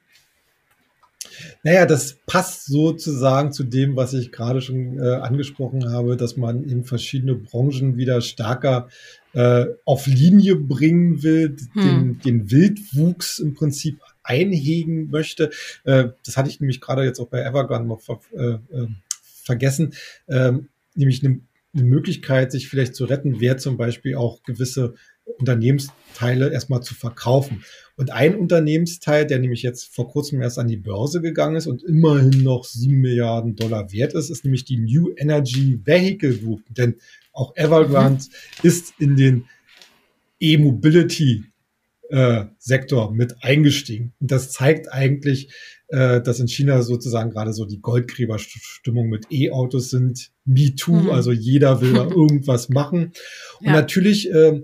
Naja, 1.64 1.86
das 1.86 2.18
passt 2.26 2.66
sozusagen 2.66 3.50
zu 3.50 3.64
dem, 3.64 3.96
was 3.96 4.12
ich 4.12 4.30
gerade 4.32 4.60
schon 4.60 4.98
äh, 4.98 5.14
angesprochen 5.14 5.90
habe, 5.90 6.18
dass 6.18 6.36
man 6.36 6.68
eben 6.68 6.84
verschiedene 6.84 7.34
Branchen 7.34 7.96
wieder 7.96 8.20
stärker 8.20 8.88
äh, 9.32 9.64
auf 9.86 10.06
Linie 10.06 10.56
bringen 10.56 11.22
will, 11.22 11.56
hm. 11.72 11.82
den, 11.82 12.20
den 12.20 12.50
Wildwuchs 12.50 13.38
im 13.38 13.54
Prinzip 13.54 13.98
einhegen 14.22 15.08
möchte. 15.10 15.50
Äh, 15.84 16.10
das 16.24 16.36
hatte 16.36 16.50
ich 16.50 16.60
nämlich 16.60 16.82
gerade 16.82 17.02
jetzt 17.02 17.18
auch 17.18 17.28
bei 17.28 17.42
Evergrande 17.42 17.88
noch 17.88 18.02
ver 18.02 18.20
äh, 18.36 18.58
äh, 18.76 18.88
vergessen, 19.42 19.94
ähm, 20.28 20.68
nämlich 20.94 21.24
eine, 21.24 21.40
eine 21.74 21.84
Möglichkeit, 21.84 22.52
sich 22.52 22.68
vielleicht 22.68 22.94
zu 22.94 23.06
retten, 23.06 23.40
wäre 23.40 23.56
zum 23.56 23.78
Beispiel 23.78 24.16
auch 24.16 24.42
gewisse 24.42 24.94
Unternehmensteile 25.38 26.50
erstmal 26.50 26.82
zu 26.82 26.94
verkaufen. 26.94 27.64
Und 27.96 28.10
ein 28.10 28.34
Unternehmensteil, 28.34 29.26
der 29.26 29.38
nämlich 29.38 29.62
jetzt 29.62 29.94
vor 29.94 30.08
kurzem 30.08 30.42
erst 30.42 30.58
an 30.58 30.66
die 30.66 30.76
Börse 30.76 31.20
gegangen 31.20 31.56
ist 31.56 31.68
und 31.68 31.84
immerhin 31.84 32.42
noch 32.42 32.64
sieben 32.64 33.00
Milliarden 33.00 33.54
Dollar 33.54 33.92
wert 33.92 34.14
ist, 34.14 34.30
ist 34.30 34.44
nämlich 34.44 34.64
die 34.64 34.78
New 34.78 35.12
Energy 35.16 35.80
Vehicle 35.84 36.36
Group. 36.38 36.62
Denn 36.70 36.96
auch 37.32 37.54
Evergrande 37.56 38.24
mhm. 38.24 38.68
ist 38.68 38.94
in 38.98 39.16
den 39.16 39.44
E-Mobility 40.40 41.44
äh, 42.10 42.46
Sektor 42.58 43.12
mit 43.12 43.42
eingestiegen. 43.42 44.12
Und 44.20 44.30
das 44.30 44.52
zeigt 44.52 44.92
eigentlich, 44.92 45.52
äh, 45.88 46.20
dass 46.20 46.40
in 46.40 46.48
China 46.48 46.82
sozusagen 46.82 47.30
gerade 47.30 47.52
so 47.52 47.64
die 47.64 47.80
Goldgräberstimmung 47.80 49.08
mit 49.08 49.26
E-Autos 49.30 49.90
sind. 49.90 50.30
Me 50.44 50.74
too, 50.74 50.92
mhm. 50.92 51.10
also 51.10 51.32
jeder 51.32 51.80
will 51.80 51.94
da 51.94 52.04
irgendwas 52.10 52.68
machen. 52.68 53.12
Und 53.60 53.66
ja. 53.66 53.72
natürlich 53.72 54.30
äh, 54.32 54.62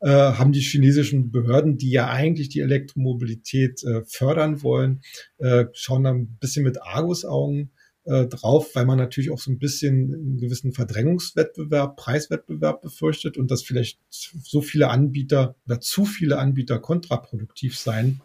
äh, 0.00 0.08
haben 0.08 0.52
die 0.52 0.60
chinesischen 0.60 1.30
Behörden, 1.30 1.78
die 1.78 1.90
ja 1.90 2.08
eigentlich 2.08 2.48
die 2.48 2.60
Elektromobilität 2.60 3.82
äh, 3.84 4.02
fördern 4.04 4.62
wollen, 4.62 5.02
äh, 5.38 5.66
schauen 5.72 6.04
da 6.04 6.10
ein 6.10 6.38
bisschen 6.38 6.64
mit 6.64 6.82
Argusaugen 6.82 7.70
äh, 8.04 8.26
drauf, 8.26 8.74
weil 8.74 8.86
man 8.86 8.98
natürlich 8.98 9.30
auch 9.30 9.38
so 9.38 9.50
ein 9.50 9.58
bisschen 9.58 10.14
einen 10.14 10.38
gewissen 10.38 10.72
Verdrängungswettbewerb, 10.72 11.96
Preiswettbewerb 11.96 12.80
befürchtet 12.80 13.36
und 13.36 13.50
dass 13.50 13.62
vielleicht 13.62 14.00
so 14.08 14.62
viele 14.62 14.88
Anbieter 14.88 15.56
oder 15.66 15.80
zu 15.80 16.04
viele 16.04 16.38
Anbieter 16.38 16.78
kontraproduktiv 16.78 17.76
sein 17.76 18.20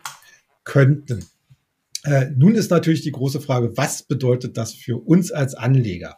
könnten. 0.63 1.25
Äh, 2.05 2.31
nun 2.35 2.55
ist 2.55 2.71
natürlich 2.71 3.01
die 3.01 3.11
große 3.11 3.41
Frage, 3.41 3.75
was 3.75 4.03
bedeutet 4.03 4.57
das 4.57 4.73
für 4.73 4.97
uns 4.97 5.31
als 5.31 5.53
Anleger? 5.53 6.17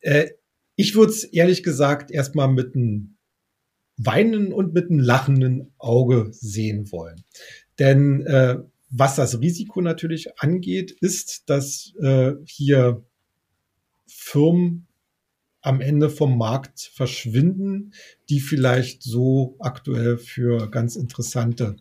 Äh, 0.00 0.30
ich 0.76 0.94
würde 0.94 1.12
es 1.12 1.24
ehrlich 1.24 1.62
gesagt 1.62 2.10
erstmal 2.10 2.48
mit 2.48 2.74
einem 2.74 3.16
weinenden 3.96 4.52
und 4.52 4.74
mit 4.74 4.90
einem 4.90 5.00
lachenden 5.00 5.72
Auge 5.78 6.28
sehen 6.32 6.90
wollen. 6.92 7.22
Denn 7.78 8.26
äh, 8.26 8.58
was 8.90 9.16
das 9.16 9.40
Risiko 9.40 9.80
natürlich 9.80 10.38
angeht, 10.40 10.90
ist, 11.00 11.48
dass 11.48 11.94
äh, 12.00 12.32
hier 12.44 13.04
Firmen 14.06 14.86
am 15.62 15.80
Ende 15.80 16.10
vom 16.10 16.36
Markt 16.36 16.90
verschwinden, 16.92 17.92
die 18.28 18.40
vielleicht 18.40 19.02
so 19.02 19.56
aktuell 19.60 20.18
für 20.18 20.68
ganz 20.70 20.96
interessante 20.96 21.76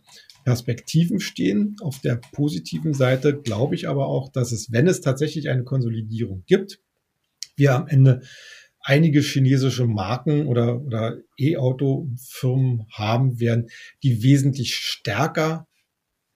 Perspektiven 0.45 1.19
stehen. 1.19 1.75
Auf 1.81 1.99
der 1.99 2.15
positiven 2.31 2.93
Seite 2.93 3.39
glaube 3.39 3.75
ich 3.75 3.89
aber 3.89 4.07
auch, 4.07 4.29
dass 4.29 4.51
es, 4.51 4.71
wenn 4.71 4.87
es 4.87 5.01
tatsächlich 5.01 5.49
eine 5.49 5.63
Konsolidierung 5.63 6.43
gibt, 6.45 6.79
wir 7.55 7.75
am 7.75 7.87
Ende 7.87 8.21
einige 8.83 9.21
chinesische 9.21 9.85
Marken 9.85 10.47
oder, 10.47 10.81
oder 10.81 11.17
E-Auto-Firmen 11.37 12.87
haben 12.91 13.39
werden, 13.39 13.69
die 14.03 14.23
wesentlich 14.23 14.75
stärker 14.75 15.67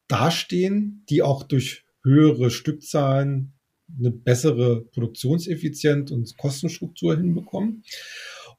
dastehen, 0.07 1.03
die 1.09 1.21
auch 1.21 1.43
durch 1.43 1.83
höhere 2.03 2.51
Stückzahlen 2.51 3.53
eine 3.97 4.11
bessere 4.11 4.85
Produktionseffizienz 4.85 6.11
und 6.11 6.37
Kostenstruktur 6.37 7.15
hinbekommen. 7.17 7.83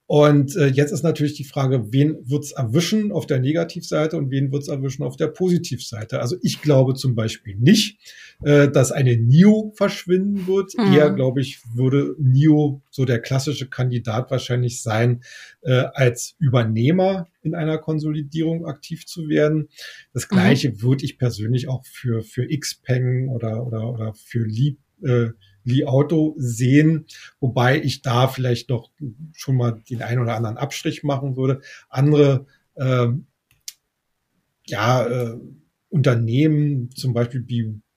Und 0.08 0.54
äh, 0.54 0.68
jetzt 0.68 0.92
ist 0.92 1.02
natürlich 1.02 1.34
die 1.34 1.44
Frage, 1.44 1.92
wen 1.92 2.16
wird's 2.30 2.52
erwischen 2.52 3.10
auf 3.10 3.26
der 3.26 3.40
Negativseite 3.40 4.16
und 4.16 4.30
wen 4.30 4.52
wird's 4.52 4.68
erwischen 4.68 5.02
auf 5.02 5.16
der 5.16 5.26
Positivseite? 5.26 6.20
Also 6.20 6.36
ich 6.42 6.62
glaube 6.62 6.94
zum 6.94 7.16
Beispiel 7.16 7.56
nicht, 7.56 7.98
äh, 8.44 8.68
dass 8.68 8.92
eine 8.92 9.16
NIO 9.16 9.72
verschwinden 9.76 10.46
wird. 10.46 10.74
Mhm. 10.78 10.92
Eher, 10.92 11.10
glaube 11.10 11.40
ich, 11.40 11.60
würde 11.74 12.14
NIO 12.20 12.82
so 12.90 13.04
der 13.04 13.18
klassische 13.18 13.68
Kandidat 13.68 14.30
wahrscheinlich 14.30 14.80
sein, 14.80 15.24
äh, 15.62 15.86
als 15.92 16.36
Übernehmer 16.38 17.26
in 17.42 17.56
einer 17.56 17.78
Konsolidierung 17.78 18.64
aktiv 18.64 19.06
zu 19.06 19.28
werden. 19.28 19.68
Das 20.12 20.30
mhm. 20.30 20.36
Gleiche 20.36 20.70
mhm. 20.70 20.82
würde 20.82 21.04
ich 21.04 21.18
persönlich 21.18 21.66
auch 21.66 21.84
für, 21.84 22.22
für 22.22 22.46
Xpeng 22.46 23.28
oder, 23.28 23.66
oder, 23.66 23.90
oder 23.90 24.14
für 24.14 24.44
Lieb 24.44 24.78
äh, 25.02 25.30
Li 25.66 25.84
Auto 25.84 26.34
sehen, 26.38 27.06
wobei 27.40 27.82
ich 27.82 28.00
da 28.00 28.28
vielleicht 28.28 28.70
noch 28.70 28.90
schon 29.32 29.56
mal 29.56 29.82
den 29.90 30.02
einen 30.02 30.22
oder 30.22 30.36
anderen 30.36 30.56
Abstrich 30.56 31.02
machen 31.02 31.36
würde. 31.36 31.60
Andere 31.88 32.46
äh, 32.74 33.08
ja, 34.66 35.06
äh, 35.06 35.38
Unternehmen, 35.88 36.90
zum 36.90 37.14
Beispiel 37.14 37.40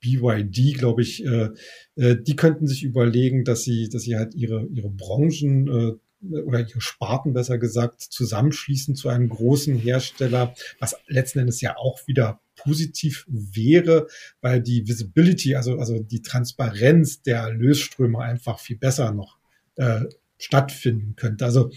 BYD, 0.00 0.78
glaube 0.78 1.02
ich, 1.02 1.24
äh, 1.24 1.50
äh, 1.96 2.16
die 2.20 2.36
könnten 2.36 2.66
sich 2.66 2.82
überlegen, 2.82 3.44
dass 3.44 3.62
sie, 3.62 3.88
dass 3.88 4.02
sie 4.02 4.16
halt 4.16 4.34
ihre, 4.34 4.66
ihre 4.66 4.90
Branchen 4.90 5.68
äh, 5.68 5.92
oder 6.22 6.60
ihre 6.60 6.80
Sparten 6.80 7.32
besser 7.32 7.58
gesagt 7.58 8.00
zusammenschließen 8.02 8.94
zu 8.94 9.08
einem 9.08 9.28
großen 9.28 9.74
Hersteller, 9.76 10.54
was 10.78 10.96
letzten 11.06 11.40
Endes 11.40 11.60
ja 11.60 11.76
auch 11.76 12.06
wieder 12.06 12.40
positiv 12.56 13.24
wäre, 13.28 14.06
weil 14.40 14.60
die 14.60 14.86
Visibility, 14.86 15.54
also, 15.54 15.78
also 15.78 15.98
die 15.98 16.22
Transparenz 16.22 17.22
der 17.22 17.38
Erlösströme 17.38 18.18
einfach 18.18 18.58
viel 18.58 18.76
besser 18.76 19.12
noch 19.12 19.38
äh, 19.76 20.02
stattfinden 20.38 21.16
könnte. 21.16 21.44
Also 21.44 21.70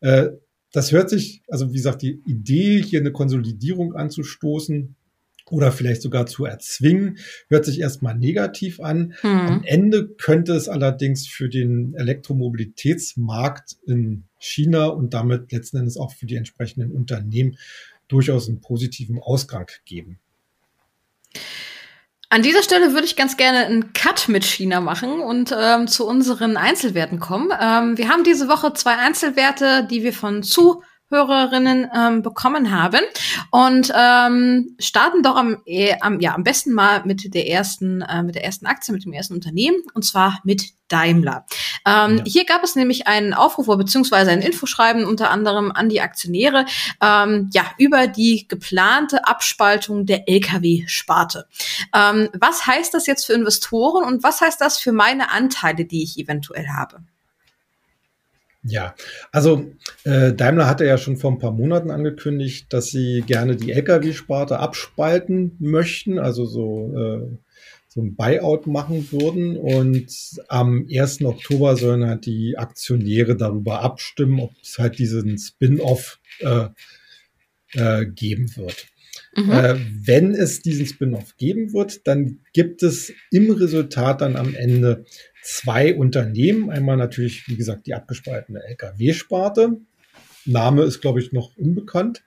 äh, 0.00 0.30
das 0.72 0.90
hört 0.90 1.08
sich, 1.08 1.42
also 1.48 1.70
wie 1.70 1.76
gesagt, 1.76 2.02
die 2.02 2.20
Idee, 2.26 2.82
hier 2.82 2.98
eine 2.98 3.12
Konsolidierung 3.12 3.94
anzustoßen, 3.94 4.96
oder 5.50 5.72
vielleicht 5.72 6.02
sogar 6.02 6.26
zu 6.26 6.44
erzwingen, 6.44 7.18
hört 7.48 7.64
sich 7.64 7.80
erstmal 7.80 8.16
negativ 8.16 8.80
an. 8.80 9.14
Hm. 9.20 9.30
Am 9.30 9.62
Ende 9.64 10.08
könnte 10.08 10.54
es 10.54 10.68
allerdings 10.68 11.26
für 11.26 11.48
den 11.48 11.94
Elektromobilitätsmarkt 11.94 13.76
in 13.86 14.24
China 14.38 14.86
und 14.86 15.14
damit 15.14 15.52
letzten 15.52 15.78
Endes 15.78 15.96
auch 15.96 16.12
für 16.12 16.26
die 16.26 16.36
entsprechenden 16.36 16.92
Unternehmen 16.92 17.56
durchaus 18.08 18.48
einen 18.48 18.60
positiven 18.60 19.18
Ausgang 19.18 19.70
geben. 19.84 20.18
An 22.30 22.42
dieser 22.42 22.62
Stelle 22.62 22.92
würde 22.92 23.06
ich 23.06 23.16
ganz 23.16 23.36
gerne 23.36 23.66
einen 23.66 23.92
Cut 23.92 24.28
mit 24.28 24.44
China 24.44 24.80
machen 24.80 25.20
und 25.20 25.54
ähm, 25.56 25.86
zu 25.86 26.06
unseren 26.06 26.56
Einzelwerten 26.56 27.20
kommen. 27.20 27.50
Ähm, 27.60 27.96
wir 27.96 28.08
haben 28.08 28.24
diese 28.24 28.48
Woche 28.48 28.72
zwei 28.72 28.96
Einzelwerte, 28.96 29.86
die 29.88 30.02
wir 30.02 30.12
von 30.12 30.42
zu 30.42 30.82
Hörerinnen 31.10 31.90
ähm, 31.94 32.22
bekommen 32.22 32.70
haben 32.70 33.00
und 33.50 33.92
ähm, 33.94 34.74
starten 34.78 35.22
doch 35.22 35.36
am, 35.36 35.58
äh, 35.66 35.96
am, 36.00 36.20
ja, 36.20 36.34
am 36.34 36.44
besten 36.44 36.72
mal 36.72 37.04
mit 37.04 37.34
der 37.34 37.48
ersten, 37.48 38.00
äh, 38.02 38.22
mit 38.22 38.34
der 38.34 38.44
ersten 38.44 38.66
Aktie, 38.66 38.92
mit 38.92 39.04
dem 39.04 39.12
ersten 39.12 39.34
Unternehmen 39.34 39.76
und 39.94 40.04
zwar 40.04 40.40
mit 40.44 40.72
Daimler. 40.88 41.46
Ähm, 41.86 42.18
ja. 42.18 42.24
Hier 42.26 42.44
gab 42.44 42.62
es 42.62 42.76
nämlich 42.76 43.06
einen 43.06 43.34
Aufruf 43.34 43.66
beziehungsweise 43.66 44.30
ein 44.30 44.42
Infoschreiben 44.42 45.04
unter 45.04 45.30
anderem 45.30 45.72
an 45.72 45.88
die 45.88 46.00
Aktionäre 46.00 46.66
ähm, 47.00 47.50
ja 47.52 47.64
über 47.78 48.06
die 48.06 48.46
geplante 48.48 49.26
Abspaltung 49.26 50.06
der 50.06 50.28
Lkw-Sparte. 50.28 51.46
Ähm, 51.94 52.28
was 52.38 52.66
heißt 52.66 52.94
das 52.94 53.06
jetzt 53.06 53.26
für 53.26 53.32
Investoren 53.32 54.04
und 54.04 54.22
was 54.22 54.40
heißt 54.40 54.60
das 54.60 54.78
für 54.78 54.92
meine 54.92 55.30
Anteile, 55.30 55.84
die 55.84 56.02
ich 56.02 56.18
eventuell 56.18 56.68
habe? 56.68 57.02
Ja, 58.66 58.94
also 59.30 59.70
äh, 60.04 60.32
Daimler 60.32 60.66
hatte 60.66 60.86
ja 60.86 60.96
schon 60.96 61.18
vor 61.18 61.30
ein 61.30 61.38
paar 61.38 61.52
Monaten 61.52 61.90
angekündigt, 61.90 62.72
dass 62.72 62.86
sie 62.86 63.22
gerne 63.26 63.56
die 63.56 63.72
Lkw-Sparte 63.72 64.58
abspalten 64.58 65.54
möchten, 65.58 66.18
also 66.18 66.46
so, 66.46 66.94
äh, 66.96 67.38
so 67.88 68.00
ein 68.00 68.16
Buyout 68.16 68.66
machen 68.66 69.06
würden. 69.12 69.58
Und 69.58 70.10
am 70.48 70.86
1. 70.90 71.26
Oktober 71.26 71.76
sollen 71.76 72.06
halt 72.06 72.24
die 72.24 72.56
Aktionäre 72.56 73.36
darüber 73.36 73.82
abstimmen, 73.82 74.40
ob 74.40 74.52
es 74.62 74.78
halt 74.78 74.98
diesen 74.98 75.36
Spin-off 75.36 76.18
äh, 76.40 76.68
äh, 77.74 78.06
geben 78.06 78.56
wird. 78.56 78.86
Mhm. 79.36 79.50
Äh, 79.50 79.76
wenn 80.04 80.34
es 80.34 80.60
diesen 80.60 80.86
Spin-off 80.86 81.36
geben 81.36 81.72
wird, 81.72 82.06
dann 82.06 82.40
gibt 82.52 82.82
es 82.82 83.12
im 83.30 83.50
Resultat 83.50 84.20
dann 84.20 84.36
am 84.36 84.54
Ende 84.54 85.04
zwei 85.42 85.94
Unternehmen. 85.94 86.70
Einmal 86.70 86.96
natürlich, 86.96 87.48
wie 87.48 87.56
gesagt, 87.56 87.86
die 87.86 87.94
abgespaltene 87.94 88.62
Lkw-Sparte. 88.62 89.78
Name 90.46 90.82
ist, 90.82 91.00
glaube 91.00 91.20
ich, 91.20 91.32
noch 91.32 91.56
unbekannt. 91.56 92.22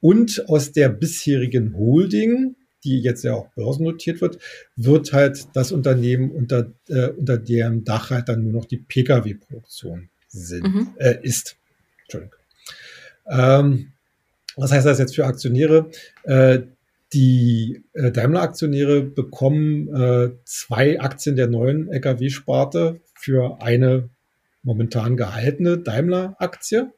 Und 0.00 0.48
aus 0.48 0.72
der 0.72 0.88
bisherigen 0.88 1.76
Holding, 1.76 2.56
die 2.84 3.00
jetzt 3.00 3.22
ja 3.22 3.34
auch 3.34 3.48
börsennotiert 3.54 4.20
wird, 4.20 4.38
wird 4.74 5.12
halt 5.12 5.46
das 5.54 5.70
Unternehmen 5.70 6.30
unter, 6.30 6.72
äh, 6.88 7.08
unter 7.08 7.38
deren 7.38 7.84
Dach 7.84 8.10
halt 8.10 8.28
dann 8.28 8.42
nur 8.42 8.52
noch 8.52 8.64
die 8.64 8.78
Pkw-Produktion 8.78 10.08
mhm. 10.32 10.94
äh, 10.96 11.18
ist. 11.22 11.56
Entschuldigung. 12.02 12.38
Ähm, 13.28 13.91
was 14.56 14.72
heißt 14.72 14.86
das 14.86 14.98
jetzt 14.98 15.14
für 15.14 15.26
Aktionäre? 15.26 15.90
Äh, 16.24 16.60
die 17.12 17.84
äh, 17.92 18.10
Daimler-Aktionäre 18.10 19.02
bekommen 19.02 19.94
äh, 19.94 20.30
zwei 20.44 21.00
Aktien 21.00 21.36
der 21.36 21.46
neuen 21.46 21.88
Lkw-Sparte 21.88 23.00
für 23.14 23.60
eine 23.60 24.08
momentan 24.62 25.16
gehaltene 25.16 25.78
Daimler-Aktie. 25.78 26.92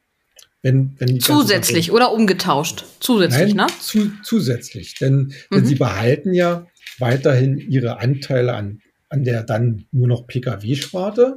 Wenn, 0.61 0.95
wenn 0.97 1.19
zusätzlich 1.19 1.91
oder 1.91 2.11
umgetauscht? 2.11 2.85
Zusätzlich, 2.99 3.53
Nein, 3.53 3.67
ne? 3.67 3.79
Zu, 3.79 4.11
zusätzlich. 4.23 4.95
Denn, 4.95 5.15
mhm. 5.15 5.31
denn 5.53 5.65
sie 5.65 5.75
behalten 5.75 6.33
ja 6.33 6.65
weiterhin 6.97 7.59
ihre 7.59 7.99
Anteile 7.99 8.53
an, 8.55 8.81
an 9.09 9.23
der 9.23 9.43
dann 9.43 9.85
nur 9.91 10.07
noch 10.07 10.25
Pkw-Sparte. 10.25 11.35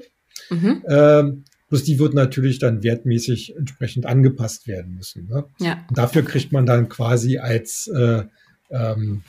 Mhm. 0.51 0.85
Ähm, 0.89 1.45
Bloß 1.69 1.85
die 1.85 1.99
wird 1.99 2.15
natürlich 2.15 2.59
dann 2.59 2.83
wertmäßig 2.83 3.57
entsprechend 3.57 4.07
angepasst 4.07 4.67
werden 4.67 4.95
müssen. 4.95 5.29
Ne? 5.29 5.45
Ja. 5.59 5.85
Und 5.89 5.99
dafür 5.99 6.23
kriegt 6.23 6.53
man 6.53 6.65
dann 6.67 6.89
quasi 6.89 7.39
als 7.39 7.89
äh, 7.89 8.23
ähm, 8.71 9.23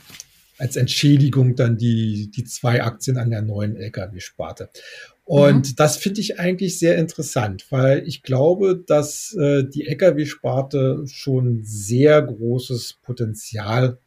als 0.60 0.76
Entschädigung 0.76 1.56
dann 1.56 1.78
die, 1.78 2.30
die 2.30 2.44
zwei 2.44 2.84
Aktien 2.84 3.18
an 3.18 3.30
der 3.30 3.42
neuen 3.42 3.76
Lkw-Sparte. 3.78 4.70
Und 5.24 5.70
mhm. 5.70 5.76
das 5.78 5.98
finde 5.98 6.22
ich 6.22 6.40
eigentlich 6.40 6.80
sehr 6.80 6.98
interessant, 6.98 7.66
weil 7.70 8.06
ich 8.08 8.24
glaube, 8.24 8.84
dass 8.86 9.34
äh, 9.34 9.64
die 9.64 9.88
Lkw-Sparte 9.88 11.06
schon 11.08 11.62
sehr 11.64 12.22
großes 12.22 12.98
Potenzial 13.04 14.00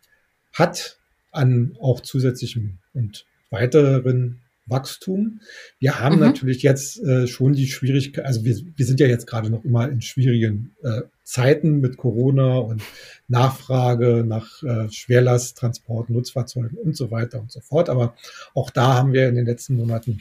hat 0.53 0.99
an 1.31 1.77
auch 1.81 2.01
zusätzlichem 2.01 2.79
und 2.92 3.25
weiteren 3.51 4.41
Wachstum. 4.66 5.40
Wir 5.79 5.98
haben 6.01 6.16
mhm. 6.16 6.22
natürlich 6.22 6.62
jetzt 6.62 7.03
äh, 7.03 7.27
schon 7.27 7.53
die 7.53 7.66
Schwierigkeit, 7.66 8.25
also 8.25 8.44
wir, 8.44 8.57
wir 8.77 8.87
sind 8.87 9.01
ja 9.01 9.07
jetzt 9.07 9.27
gerade 9.27 9.51
noch 9.51 9.64
immer 9.64 9.88
in 9.88 10.01
schwierigen 10.01 10.75
äh, 10.83 11.03
Zeiten 11.25 11.81
mit 11.81 11.96
Corona 11.96 12.59
und 12.59 12.83
Nachfrage 13.29 14.25
nach 14.27 14.62
äh, 14.62 14.90
Schwerlasttransport, 14.90 16.11
Nutzfahrzeugen 16.11 16.79
und 16.79 16.96
so 16.96 17.11
weiter 17.11 17.40
und 17.40 17.51
so 17.51 17.61
fort. 17.61 17.88
Aber 17.88 18.14
auch 18.55 18.70
da 18.70 18.94
haben 18.94 19.12
wir 19.12 19.29
in 19.29 19.35
den 19.35 19.46
letzten 19.46 19.77
Monaten 19.77 20.20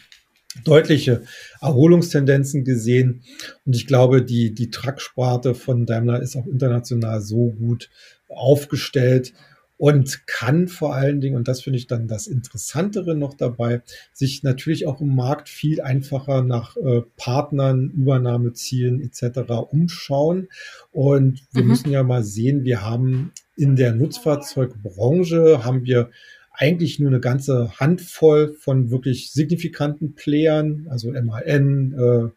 deutliche 0.63 1.23
Erholungstendenzen 1.61 2.63
gesehen. 2.63 3.23
Und 3.65 3.75
ich 3.75 3.87
glaube, 3.87 4.23
die, 4.23 4.53
die 4.53 4.69
Trucksparte 4.69 5.55
von 5.55 5.85
Daimler 5.85 6.21
ist 6.21 6.35
auch 6.35 6.45
international 6.45 7.21
so 7.21 7.51
gut 7.51 7.89
aufgestellt 8.27 9.33
und 9.81 10.27
kann 10.27 10.67
vor 10.67 10.93
allen 10.93 11.21
Dingen, 11.21 11.35
und 11.35 11.47
das 11.47 11.63
finde 11.63 11.79
ich 11.79 11.87
dann 11.87 12.07
das 12.07 12.27
Interessantere 12.27 13.15
noch 13.15 13.33
dabei, 13.33 13.81
sich 14.13 14.43
natürlich 14.43 14.85
auch 14.85 15.01
im 15.01 15.15
Markt 15.15 15.49
viel 15.49 15.81
einfacher 15.81 16.43
nach 16.43 16.77
äh, 16.77 17.01
Partnern, 17.17 17.89
Übernahmezielen 17.89 19.01
etc. 19.01 19.39
umschauen. 19.71 20.49
Und 20.91 21.41
wir 21.51 21.63
mhm. 21.63 21.69
müssen 21.69 21.89
ja 21.89 22.03
mal 22.03 22.23
sehen, 22.23 22.63
wir 22.63 22.83
haben 22.83 23.31
in 23.57 23.75
der 23.75 23.95
Nutzfahrzeugbranche 23.95 25.65
haben 25.65 25.83
wir 25.83 26.11
eigentlich 26.53 26.99
nur 26.99 27.09
eine 27.09 27.19
ganze 27.19 27.79
Handvoll 27.79 28.53
von 28.53 28.91
wirklich 28.91 29.31
signifikanten 29.31 30.13
Playern, 30.13 30.85
also 30.91 31.11
MAN, 31.11 31.93
äh, 31.93 32.29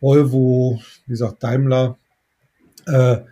Volvo, 0.00 0.80
wie 1.06 1.10
gesagt, 1.10 1.42
Daimler. 1.42 1.98
Äh, 2.86 3.22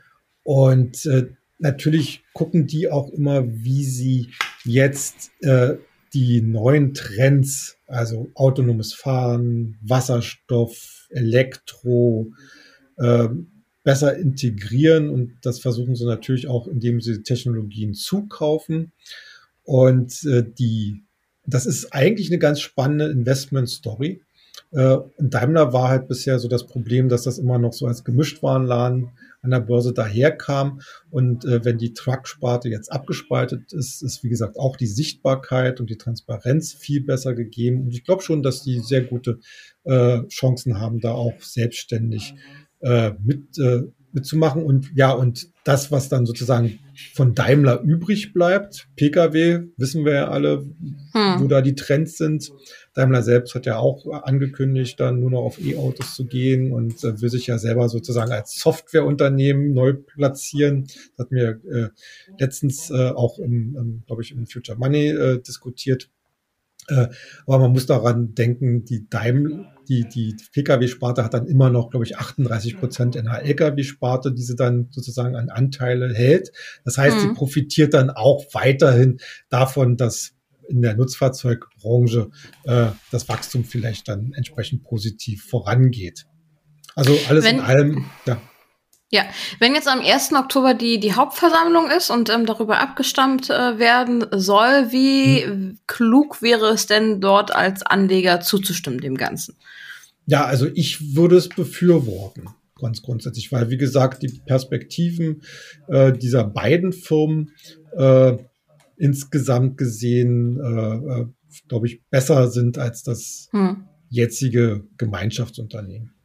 und 0.43 1.07
äh, 1.07 1.29
natürlich 1.59 2.25
gucken 2.33 2.67
die 2.67 2.91
auch 2.91 3.11
immer, 3.11 3.47
wie 3.47 3.85
sie 3.85 4.31
jetzt 4.65 5.31
äh, 5.41 5.77
die 6.13 6.41
neuen 6.41 6.95
Trends, 6.95 7.77
also 7.87 8.31
autonomes 8.35 8.95
Fahren, 8.95 9.77
Wasserstoff, 9.83 11.07
Elektro, 11.11 12.33
äh, 12.97 13.29
besser 13.83 14.17
integrieren. 14.17 15.11
Und 15.11 15.39
das 15.43 15.61
versuchen 15.61 15.95
sie 15.95 16.07
natürlich 16.07 16.49
auch, 16.49 16.67
indem 16.67 17.01
sie 17.01 17.23
Technologien 17.23 17.95
zukaufen. 17.95 18.93
Und 19.63 20.25
äh, 20.25 20.45
die, 20.45 21.03
das 21.45 21.67
ist 21.67 21.93
eigentlich 21.93 22.31
eine 22.31 22.39
ganz 22.39 22.61
spannende 22.61 23.07
Investment-Story. 23.07 24.23
Äh, 24.77 24.99
Daimler 25.19 25.73
war 25.73 25.89
halt 25.89 26.07
bisher 26.07 26.39
so 26.39 26.49
das 26.49 26.67
Problem, 26.67 27.09
dass 27.09 27.23
das 27.23 27.39
immer 27.39 27.59
noch 27.59 27.73
so 27.73 27.87
als 27.87 28.05
Gemischtwarenladen 28.05 29.09
an 29.41 29.51
der 29.51 29.61
Börse 29.61 29.95
daherkam. 29.95 30.83
Und 31.11 31.47
äh, 31.47 31.65
wenn 31.65 31.79
die 31.79 31.95
Truck-Sparte 31.95 32.69
jetzt 32.69 32.93
abgespaltet 32.93 33.73
ist, 33.73 34.03
ist 34.03 34.23
wie 34.23 34.29
gesagt 34.29 34.59
auch 34.59 34.77
die 34.77 34.87
Sichtbarkeit 34.87 35.81
und 35.81 35.89
die 35.89 35.97
Transparenz 35.97 36.75
viel 36.75 37.03
besser 37.03 37.35
gegeben. 37.35 37.85
Und 37.85 37.95
ich 37.95 38.05
glaube 38.05 38.23
schon, 38.23 38.43
dass 38.43 38.63
die 38.63 38.81
sehr 38.81 39.03
gute 39.03 39.39
äh, 39.85 40.27
Chancen 40.27 40.79
haben, 40.79 41.01
da 41.01 41.13
auch 41.13 41.41
selbstständig 41.41 42.35
äh, 42.81 43.13
mit, 43.25 43.59
äh, 43.59 43.85
mitzumachen. 44.17 44.65
Und 44.65 44.91
ja, 44.95 45.13
und 45.13 45.49
das, 45.63 45.93
was 45.93 46.09
dann 46.09 46.27
sozusagen 46.27 46.81
von 47.15 47.35
Daimler 47.35 47.83
übrig 47.83 48.33
bleibt, 48.33 48.89
Pkw, 48.97 49.69
wissen 49.77 50.05
wir 50.05 50.15
ja 50.15 50.29
alle, 50.29 50.65
hm. 51.13 51.41
wo 51.41 51.47
da 51.47 51.61
die 51.61 51.75
Trends 51.75 52.17
sind. 52.17 52.51
Daimler 52.95 53.23
selbst 53.23 53.55
hat 53.55 53.67
ja 53.67 53.79
auch 53.79 54.07
angekündigt, 54.25 54.99
dann 54.99 55.21
nur 55.21 55.31
noch 55.31 55.43
auf 55.43 55.61
E-Autos 55.61 56.15
zu 56.15 56.27
gehen 56.27 56.73
und 56.73 57.05
äh, 57.05 57.21
will 57.21 57.29
sich 57.29 57.47
ja 57.47 57.59
selber 57.59 57.89
sozusagen 57.89 58.33
als 58.33 58.59
Softwareunternehmen 58.59 59.75
neu 59.75 59.93
platzieren. 59.93 60.85
Das 61.17 61.27
hat 61.27 61.31
mir 61.31 61.61
äh, 61.71 61.89
letztens 62.39 62.91
äh, 62.91 63.11
auch 63.11 63.39
im, 63.39 63.77
im 63.77 64.03
glaube 64.07 64.23
ich, 64.23 64.33
im 64.33 64.47
Future 64.47 64.79
Money 64.79 65.09
äh, 65.09 65.43
diskutiert. 65.43 66.11
Äh, 66.89 67.09
aber 67.47 67.59
man 67.59 67.73
muss 67.73 67.87
daran 67.87 68.35
denken, 68.35 68.85
die 68.85 69.09
Daimler, 69.09 69.73
die, 69.89 70.09
die 70.09 70.37
Pkw-Sparte 70.53 71.25
hat 71.25 71.35
dann 71.35 71.47
immer 71.47 71.71
noch, 71.71 71.91
glaube 71.91 72.05
ich, 72.05 72.19
38 72.19 72.79
Prozent 72.79 73.17
in 73.17 73.27
der 73.27 73.45
Lkw-Sparte, 73.45 74.33
die 74.33 74.43
sie 74.43 74.57
dann 74.57 74.89
sozusagen 74.91 75.37
an 75.37 75.49
Anteile 75.49 76.13
hält. 76.13 76.51
Das 76.85 76.99
heißt, 76.99 77.17
mhm. 77.17 77.21
sie 77.21 77.35
profitiert 77.35 77.95
dann 77.95 78.11
auch 78.11 78.45
weiterhin 78.53 79.19
davon, 79.49 79.97
dass 79.97 80.33
in 80.69 80.83
der 80.83 80.97
Nutzfahrzeugbranche 80.97 82.31
äh, 82.65 82.87
das 83.11 83.29
Wachstum 83.29 83.65
vielleicht 83.65 84.09
dann 84.09 84.33
entsprechend 84.35 84.83
positiv 84.83 85.45
vorangeht. 85.45 86.27
Also 86.97 87.17
alles 87.29 87.45
Wenn, 87.45 87.57
in 87.57 87.61
allem, 87.61 88.05
ja. 88.27 88.41
Ja, 89.11 89.25
wenn 89.61 89.75
jetzt 89.75 89.87
am 89.87 90.01
1. 90.01 90.33
Oktober 90.33 90.75
die, 90.75 90.99
die 90.99 91.13
Hauptversammlung 91.13 91.91
ist 91.91 92.11
und 92.11 92.29
ähm, 92.29 92.45
darüber 92.45 92.81
abgestammt 92.81 93.51
äh, 93.51 93.79
werden 93.79 94.27
soll, 94.33 94.91
wie 94.91 95.45
hm. 95.45 95.79
klug 95.87 96.43
wäre 96.43 96.71
es 96.71 96.87
denn 96.87 97.21
dort 97.21 97.55
als 97.55 97.85
Anleger 97.85 98.41
zuzustimmen 98.41 99.01
dem 99.01 99.17
Ganzen? 99.17 99.57
Ja, 100.27 100.45
also 100.45 100.67
ich 100.75 101.15
würde 101.15 101.37
es 101.37 101.49
befürworten, 101.49 102.49
ganz 102.81 103.01
grundsätzlich, 103.01 103.53
weil 103.53 103.71
wie 103.71 103.77
gesagt, 103.77 104.25
die 104.25 104.41
Perspektiven 104.45 105.43
äh, 105.87 106.13
dieser 106.13 106.43
beiden 106.43 106.93
Firmen 106.93 107.53
äh, 107.97 108.37
insgesamt 108.97 109.79
gesehen, 109.79 110.59
äh, 110.59 111.21
äh, 111.21 111.27
glaube 111.69 111.87
ich, 111.87 112.03
besser 112.11 112.51
sind 112.51 112.77
als 112.77 113.05
das 113.05 113.49
hm. 113.53 113.85
jetzige 114.09 114.85
Gemeinschaftsunternehmen. 114.99 116.16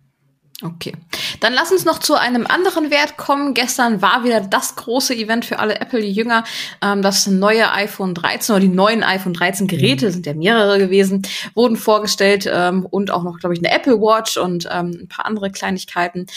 Okay. 0.63 0.93
Dann 1.39 1.53
lass 1.53 1.71
uns 1.71 1.85
noch 1.85 1.97
zu 1.97 2.13
einem 2.13 2.45
anderen 2.45 2.91
Wert 2.91 3.17
kommen. 3.17 3.55
Gestern 3.55 4.01
war 4.03 4.23
wieder 4.23 4.41
das 4.41 4.75
große 4.75 5.15
Event 5.15 5.43
für 5.43 5.57
alle 5.57 5.81
Apple-Jünger. 5.81 6.43
Ähm, 6.83 7.01
das 7.01 7.25
neue 7.25 7.71
iPhone 7.71 8.13
13 8.13 8.53
oder 8.53 8.61
die 8.61 8.67
neuen 8.67 9.03
iPhone 9.03 9.33
13 9.33 9.67
Geräte, 9.67 10.07
mhm. 10.07 10.11
sind 10.11 10.25
ja 10.27 10.35
mehrere 10.35 10.77
gewesen, 10.77 11.23
wurden 11.55 11.77
vorgestellt 11.77 12.47
ähm, 12.51 12.85
und 12.85 13.09
auch 13.09 13.23
noch, 13.23 13.39
glaube 13.39 13.55
ich, 13.55 13.59
eine 13.59 13.73
Apple 13.75 13.99
Watch 13.99 14.37
und 14.37 14.67
ähm, 14.71 14.99
ein 15.01 15.07
paar 15.07 15.25
andere 15.25 15.51
Kleinigkeiten. 15.51 16.27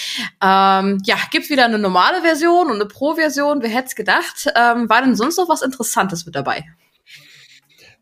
Ähm, 0.43 1.03
ja, 1.05 1.17
gibt 1.31 1.51
wieder 1.51 1.67
eine 1.67 1.79
normale 1.79 2.23
Version 2.23 2.69
und 2.69 2.77
eine 2.77 2.87
Pro-Version. 2.87 3.63
Wer 3.63 3.71
hätte 3.71 3.89
es 3.89 3.95
gedacht? 3.95 4.47
Ähm, 4.57 4.89
war 4.89 5.03
denn 5.03 5.17
sonst 5.17 5.37
noch 5.37 5.51
was 5.51 5.61
Interessantes 5.61 6.25
mit 6.25 6.35
dabei? 6.35 6.65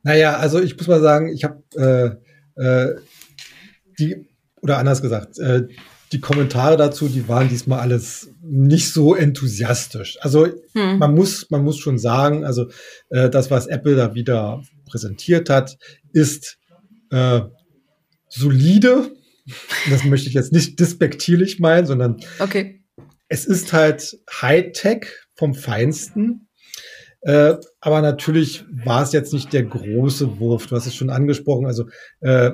Naja, 0.05 0.37
also 0.37 0.61
ich 0.61 0.77
muss 0.77 0.87
mal 0.87 1.01
sagen, 1.01 1.29
ich 1.29 1.45
habe 1.45 2.19
äh, 2.57 2.63
äh, 2.63 2.97
die, 3.99 4.29
oder 4.61 4.79
anders 4.79 5.03
gesagt, 5.03 5.39
äh, 5.39 5.69
die 6.12 6.20
Kommentare 6.20 6.77
dazu, 6.77 7.09
die 7.09 7.29
waren 7.29 7.48
diesmal 7.48 7.81
alles 7.81 8.31
nicht 8.42 8.92
so 8.92 9.14
enthusiastisch. 9.14 10.18
Also 10.20 10.46
hm. 10.75 10.98
man 10.98 11.14
muss, 11.14 11.51
man 11.51 11.64
muss 11.64 11.79
schon 11.79 11.98
sagen, 11.98 12.44
also 12.44 12.68
äh, 13.11 13.31
das, 13.31 13.51
was 13.51 13.66
Apple 13.66 13.96
da 13.96 14.14
wieder 14.14 14.62
präsentiert 14.87 15.48
hat, 15.48 15.79
ist 16.12 16.59
äh, 17.11 17.40
solide. 18.29 19.11
Das 19.90 20.05
möchte 20.05 20.29
ich 20.29 20.35
jetzt 20.35 20.53
nicht 20.53 20.79
despektierlich 20.79 21.59
meinen, 21.59 21.87
sondern 21.87 22.18
okay. 22.38 22.85
es 23.29 23.44
ist 23.46 23.72
halt 23.72 24.18
Hightech 24.40 25.07
vom 25.35 25.55
Feinsten. 25.55 26.48
Äh, 27.22 27.55
aber 27.81 28.03
natürlich 28.03 28.64
war 28.85 29.03
es 29.03 29.12
jetzt 29.12 29.33
nicht 29.33 29.53
der 29.53 29.64
große 29.64 30.38
Wurf. 30.38 30.66
Du 30.66 30.77
hast 30.77 30.87
es 30.87 30.94
schon 30.94 31.11
angesprochen. 31.11 31.66
Also 31.66 31.87
äh, 32.20 32.53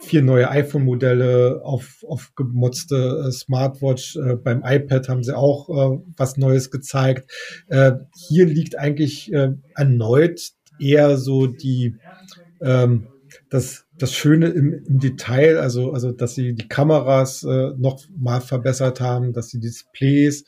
vier 0.00 0.22
neue 0.22 0.50
iPhone-Modelle, 0.50 1.60
auf, 1.64 2.04
auf 2.06 2.32
gemotzte 2.34 3.26
äh, 3.26 3.32
Smartwatch. 3.32 4.16
Äh, 4.16 4.36
beim 4.36 4.62
iPad 4.64 5.08
haben 5.08 5.22
sie 5.22 5.36
auch 5.36 5.68
äh, 5.68 5.98
was 6.16 6.36
Neues 6.36 6.70
gezeigt. 6.70 7.30
Äh, 7.68 7.92
hier 8.28 8.46
liegt 8.46 8.78
eigentlich 8.78 9.32
äh, 9.32 9.50
erneut 9.74 10.40
eher 10.80 11.16
so 11.18 11.46
die 11.46 11.96
ähm, 12.60 13.08
das, 13.50 13.84
das 13.98 14.14
Schöne 14.14 14.48
im, 14.48 14.72
im 14.72 14.98
Detail, 14.98 15.58
also, 15.58 15.92
also 15.92 16.12
dass 16.12 16.34
sie 16.34 16.54
die 16.54 16.68
Kameras 16.68 17.42
äh, 17.42 17.72
noch 17.76 18.00
mal 18.16 18.40
verbessert 18.40 19.00
haben, 19.00 19.32
dass 19.32 19.50
sie 19.50 19.60
Displays 19.60 20.44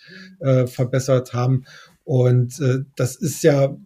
verbessert 0.67 1.35
haben. 1.35 1.65
Und 2.05 2.61
das 2.97 3.17
ist 3.17 3.43
ja 3.45 3.77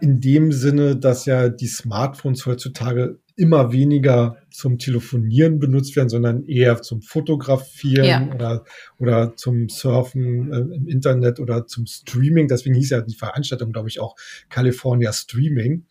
in 0.00 0.20
dem 0.20 0.50
Sinne, 0.50 0.96
dass 0.96 1.26
ja 1.26 1.48
die 1.48 1.68
Smartphones 1.68 2.44
heutzutage 2.46 3.20
immer 3.42 3.72
weniger 3.72 4.36
zum 4.52 4.78
Telefonieren 4.78 5.58
benutzt 5.58 5.96
werden, 5.96 6.08
sondern 6.08 6.44
eher 6.44 6.80
zum 6.80 7.02
Fotografieren 7.02 8.04
ja. 8.04 8.32
oder, 8.32 8.64
oder 9.00 9.34
zum 9.34 9.68
Surfen 9.68 10.52
äh, 10.52 10.76
im 10.76 10.86
Internet 10.86 11.40
oder 11.40 11.66
zum 11.66 11.86
Streaming. 11.86 12.46
Deswegen 12.46 12.76
hieß 12.76 12.90
ja 12.90 13.00
die 13.00 13.16
Veranstaltung, 13.16 13.72
glaube 13.72 13.88
ich, 13.88 13.98
auch 13.98 14.14
California 14.48 15.12
Streaming. 15.12 15.86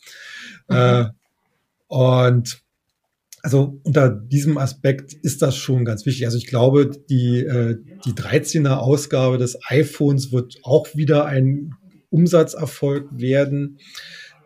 Mhm. 0.69 0.75
Äh, 0.75 1.05
und 1.87 2.63
also 3.43 3.81
unter 3.83 4.07
diesem 4.09 4.57
Aspekt 4.57 5.11
ist 5.11 5.41
das 5.41 5.57
schon 5.57 5.83
ganz 5.83 6.05
wichtig. 6.05 6.25
Also 6.25 6.37
ich 6.37 6.47
glaube, 6.47 6.89
die, 7.09 7.39
äh, 7.39 7.75
die 8.05 8.13
13er 8.13 8.77
Ausgabe 8.77 9.37
des 9.37 9.59
iPhones 9.67 10.31
wird 10.31 10.59
auch 10.63 10.95
wieder 10.95 11.25
ein 11.25 11.73
Umsatzerfolg 12.11 13.09
werden. 13.11 13.77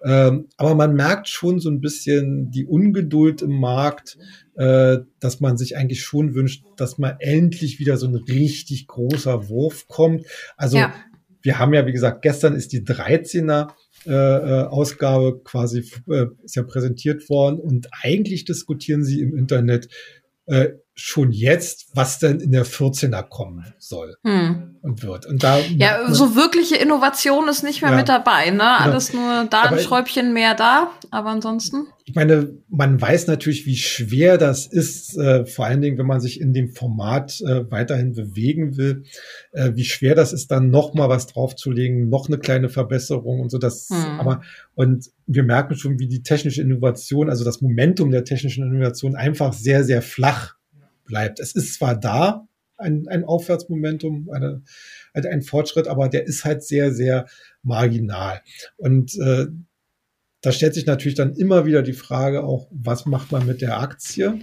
Ähm, 0.05 0.49
aber 0.57 0.75
man 0.75 0.93
merkt 0.93 1.27
schon 1.27 1.59
so 1.59 1.69
ein 1.69 1.81
bisschen 1.81 2.51
die 2.51 2.65
Ungeduld 2.65 3.41
im 3.41 3.59
Markt, 3.59 4.17
äh, 4.55 4.99
dass 5.19 5.39
man 5.39 5.57
sich 5.57 5.77
eigentlich 5.77 6.03
schon 6.03 6.35
wünscht, 6.35 6.63
dass 6.77 6.99
mal 6.99 7.17
endlich 7.19 7.79
wieder 7.79 7.97
so 7.97 8.07
ein 8.07 8.15
richtig 8.15 8.85
großer 8.87 9.49
Wurf 9.49 9.87
kommt. 9.87 10.25
Also 10.57 10.77
ja. 10.77 10.93
wir 11.41 11.57
haben 11.57 11.73
ja, 11.73 11.87
wie 11.87 11.91
gesagt, 11.91 12.21
gestern 12.21 12.53
ist 12.53 12.71
die 12.71 12.81
13er 12.81 13.69
äh, 14.05 14.11
äh, 14.11 14.63
Ausgabe 14.65 15.41
quasi 15.43 15.83
äh, 16.07 16.27
ist 16.43 16.55
ja 16.55 16.61
präsentiert 16.61 17.27
worden 17.27 17.59
und 17.59 17.87
eigentlich 18.03 18.45
diskutieren 18.45 19.03
sie 19.03 19.21
im 19.21 19.35
Internet 19.35 19.89
äh, 20.45 20.73
schon 20.97 21.33
jetzt, 21.33 21.87
was 21.93 22.19
denn 22.19 22.39
in 22.39 22.51
der 22.51 22.65
14er 22.65 23.21
kommen 23.23 23.65
soll 23.79 24.15
hm. 24.23 24.77
und 24.81 25.03
wird. 25.03 25.25
Und 25.25 25.43
da 25.43 25.59
ja, 25.59 26.09
so 26.09 26.37
wirkliche 26.37 26.77
Innovation 26.77 27.49
ist 27.49 27.63
nicht 27.63 27.81
mehr 27.81 27.91
ja, 27.91 27.97
mit 27.97 28.07
dabei, 28.07 28.49
ne? 28.49 28.59
Genau. 28.59 28.77
Alles 28.77 29.13
nur 29.13 29.45
da 29.49 29.63
ein 29.63 29.79
Schräubchen 29.79 30.33
mehr 30.33 30.55
da, 30.55 30.91
aber 31.11 31.31
ansonsten. 31.31 31.87
Ich 32.05 32.15
meine, 32.15 32.53
man 32.69 33.01
weiß 33.01 33.27
natürlich, 33.27 33.65
wie 33.65 33.75
schwer 33.75 34.37
das 34.37 34.67
ist, 34.67 35.17
äh, 35.17 35.45
vor 35.45 35.65
allen 35.65 35.81
Dingen, 35.81 35.97
wenn 35.97 36.05
man 36.05 36.21
sich 36.21 36.39
in 36.39 36.53
dem 36.53 36.69
Format 36.69 37.41
äh, 37.41 37.69
weiterhin 37.69 38.13
bewegen 38.13 38.77
will, 38.77 39.03
äh, 39.51 39.71
wie 39.75 39.83
schwer 39.83 40.15
das 40.15 40.31
ist, 40.31 40.49
dann 40.49 40.69
noch 40.69 40.93
mal 40.93 41.09
was 41.09 41.27
draufzulegen, 41.27 42.07
noch 42.07 42.29
eine 42.29 42.37
kleine 42.37 42.69
Verbesserung 42.69 43.41
und 43.41 43.49
so. 43.49 43.57
Das, 43.57 43.89
hm. 43.89 44.19
aber 44.19 44.41
und 44.75 45.09
wir 45.27 45.43
merken 45.43 45.75
schon, 45.75 45.99
wie 45.99 46.07
die 46.07 46.23
technische 46.23 46.61
Innovation, 46.61 47.29
also 47.29 47.43
das 47.43 47.59
Momentum 47.59 48.11
der 48.11 48.23
technischen 48.23 48.63
Innovation 48.63 49.15
einfach 49.15 49.51
sehr, 49.51 49.83
sehr 49.83 50.01
flach 50.01 50.55
bleibt. 51.05 51.39
Es 51.39 51.55
ist 51.55 51.75
zwar 51.75 51.95
da, 51.95 52.47
ein, 52.77 53.07
ein 53.07 53.23
Aufwärtsmomentum, 53.23 54.29
eine, 54.29 54.63
also 55.13 55.29
ein 55.29 55.41
Fortschritt, 55.41 55.87
aber 55.87 56.09
der 56.09 56.25
ist 56.25 56.45
halt 56.45 56.63
sehr, 56.63 56.93
sehr 56.93 57.27
marginal. 57.63 58.41
Und 58.77 59.15
äh, 59.15 59.47
da 60.41 60.51
stellt 60.51 60.73
sich 60.73 60.85
natürlich 60.85 61.15
dann 61.15 61.33
immer 61.33 61.65
wieder 61.65 61.81
die 61.81 61.93
Frage 61.93 62.43
auch, 62.43 62.67
was 62.71 63.05
macht 63.05 63.31
man 63.31 63.45
mit 63.45 63.61
der 63.61 63.79
Aktie? 63.79 64.39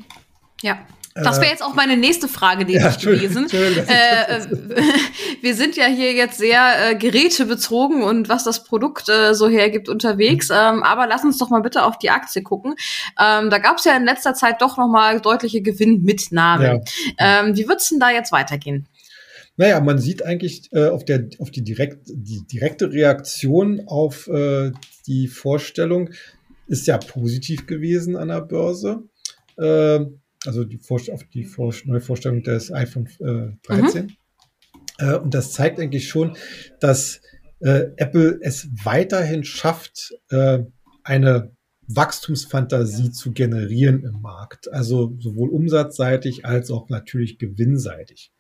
Ja. 0.62 0.87
Das 1.14 1.40
wäre 1.40 1.51
jetzt 1.51 1.62
auch 1.62 1.75
meine 1.75 1.96
nächste 1.96 2.27
Frage 2.27 2.64
die 2.64 2.75
ja, 2.75 2.90
gewesen. 2.90 3.46
Äh, 3.51 4.38
äh 4.38 4.46
wir 5.42 5.55
sind 5.55 5.77
ja 5.77 5.87
hier 5.87 6.12
jetzt 6.12 6.38
sehr 6.38 6.90
äh, 6.90 6.94
gerätebezogen 6.94 8.03
und 8.03 8.29
was 8.29 8.44
das 8.44 8.64
Produkt 8.64 9.09
äh, 9.09 9.35
so 9.35 9.48
hergibt 9.48 9.88
unterwegs. 9.88 10.48
Mhm. 10.48 10.57
Ähm, 10.59 10.83
aber 10.83 11.07
lass 11.07 11.25
uns 11.25 11.38
doch 11.38 11.51
mal 11.51 11.61
bitte 11.61 11.85
auf 11.85 11.98
die 11.98 12.11
Aktie 12.11 12.42
gucken. 12.42 12.75
Ähm, 13.20 13.51
da 13.51 13.59
gab 13.59 13.79
es 13.79 13.85
ja 13.85 13.96
in 13.96 14.05
letzter 14.05 14.35
Zeit 14.35 14.62
doch 14.62 14.79
noch 14.79 14.88
mal 14.88 15.20
deutliche 15.20 15.61
Gewinnmitnahmen. 15.61 16.83
Ja. 17.18 17.40
Ähm, 17.42 17.57
wie 17.57 17.68
wird's 17.68 17.90
denn 17.90 18.01
da 18.01 18.11
jetzt 18.11 18.33
weitergehen? 18.33 18.88
Naja, 19.57 19.81
man 19.81 19.98
sieht 19.98 20.25
eigentlich 20.25 20.72
äh, 20.72 20.88
auf, 20.88 21.05
der, 21.05 21.29
auf 21.38 21.51
die, 21.51 21.62
direkt, 21.62 22.07
die 22.07 22.46
direkte 22.46 22.90
Reaktion 22.90 23.83
auf 23.87 24.29
äh, 24.29 24.72
die 25.07 25.29
Vorstellung 25.29 26.11
ist 26.66 26.87
ja 26.87 26.96
positiv 26.96 27.66
gewesen 27.66 28.16
an 28.16 28.29
der 28.29 28.40
Börse. 28.40 29.03
Äh, 29.59 30.07
also 30.47 30.65
die, 30.65 30.79
Vor 30.79 31.01
auf 31.13 31.25
die 31.25 31.45
Vor 31.45 31.75
Neuvorstellung 31.85 32.43
des 32.43 32.73
iPhone 32.73 33.07
äh, 33.21 33.57
13. 33.67 34.07
Mhm. 34.07 34.17
Äh, 34.99 35.17
und 35.17 35.35
das 35.35 35.53
zeigt 35.53 35.79
eigentlich 35.81 36.09
schon, 36.09 36.37
dass 36.81 37.21
äh, 37.61 37.91
Apple 37.97 38.39
es 38.43 38.69
weiterhin 38.85 39.45
schafft, 39.45 40.13
äh, 40.31 40.61
eine 41.05 41.53
Wachstumsfantasie 41.89 43.11
zu 43.11 43.33
generieren 43.33 44.03
im 44.05 44.21
Markt. 44.21 44.73
Also 44.73 45.17
sowohl 45.19 45.51
umsatzseitig 45.51 46.45
als 46.45 46.71
auch 46.71 46.89
natürlich 46.89 47.39
gewinnseitig. 47.39 48.33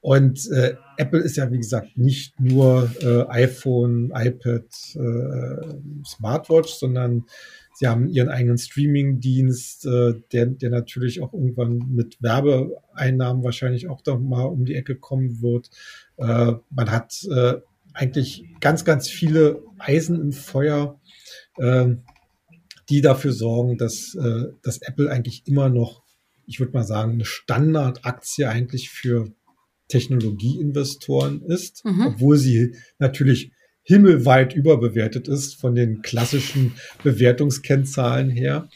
Und 0.00 0.50
äh, 0.50 0.76
Apple 0.96 1.20
ist 1.20 1.36
ja, 1.36 1.50
wie 1.52 1.58
gesagt, 1.58 1.98
nicht 1.98 2.40
nur 2.40 2.90
äh, 3.02 3.26
iPhone, 3.28 4.10
iPad, 4.14 4.64
äh, 4.94 6.06
Smartwatch, 6.06 6.72
sondern 6.72 7.26
Sie 7.80 7.88
haben 7.88 8.10
ihren 8.10 8.28
eigenen 8.28 8.58
Streaming-Dienst, 8.58 9.86
äh, 9.86 10.12
der, 10.32 10.44
der 10.44 10.68
natürlich 10.68 11.22
auch 11.22 11.32
irgendwann 11.32 11.78
mit 11.88 12.18
Werbeeinnahmen 12.20 13.42
wahrscheinlich 13.42 13.88
auch 13.88 14.02
doch 14.02 14.20
mal 14.20 14.42
um 14.42 14.66
die 14.66 14.74
Ecke 14.74 14.96
kommen 14.96 15.40
wird. 15.40 15.70
Äh, 16.18 16.52
man 16.68 16.90
hat 16.90 17.26
äh, 17.34 17.54
eigentlich 17.94 18.44
ganz, 18.60 18.84
ganz 18.84 19.08
viele 19.08 19.62
Eisen 19.78 20.20
im 20.20 20.32
Feuer, 20.32 21.00
äh, 21.56 21.94
die 22.90 23.00
dafür 23.00 23.32
sorgen, 23.32 23.78
dass, 23.78 24.14
äh, 24.14 24.48
dass 24.62 24.82
Apple 24.82 25.10
eigentlich 25.10 25.44
immer 25.46 25.70
noch, 25.70 26.02
ich 26.44 26.60
würde 26.60 26.74
mal 26.74 26.84
sagen, 26.84 27.12
eine 27.12 27.24
Standardaktie 27.24 28.44
eigentlich 28.44 28.90
für 28.90 29.32
Technologieinvestoren 29.88 31.40
ist, 31.46 31.82
mhm. 31.86 32.08
obwohl 32.08 32.36
sie 32.36 32.76
natürlich 32.98 33.52
himmelweit 33.82 34.54
überbewertet 34.54 35.28
ist 35.28 35.54
von 35.60 35.74
den 35.74 36.02
klassischen 36.02 36.74
Bewertungskennzahlen 37.02 38.30
her. 38.30 38.68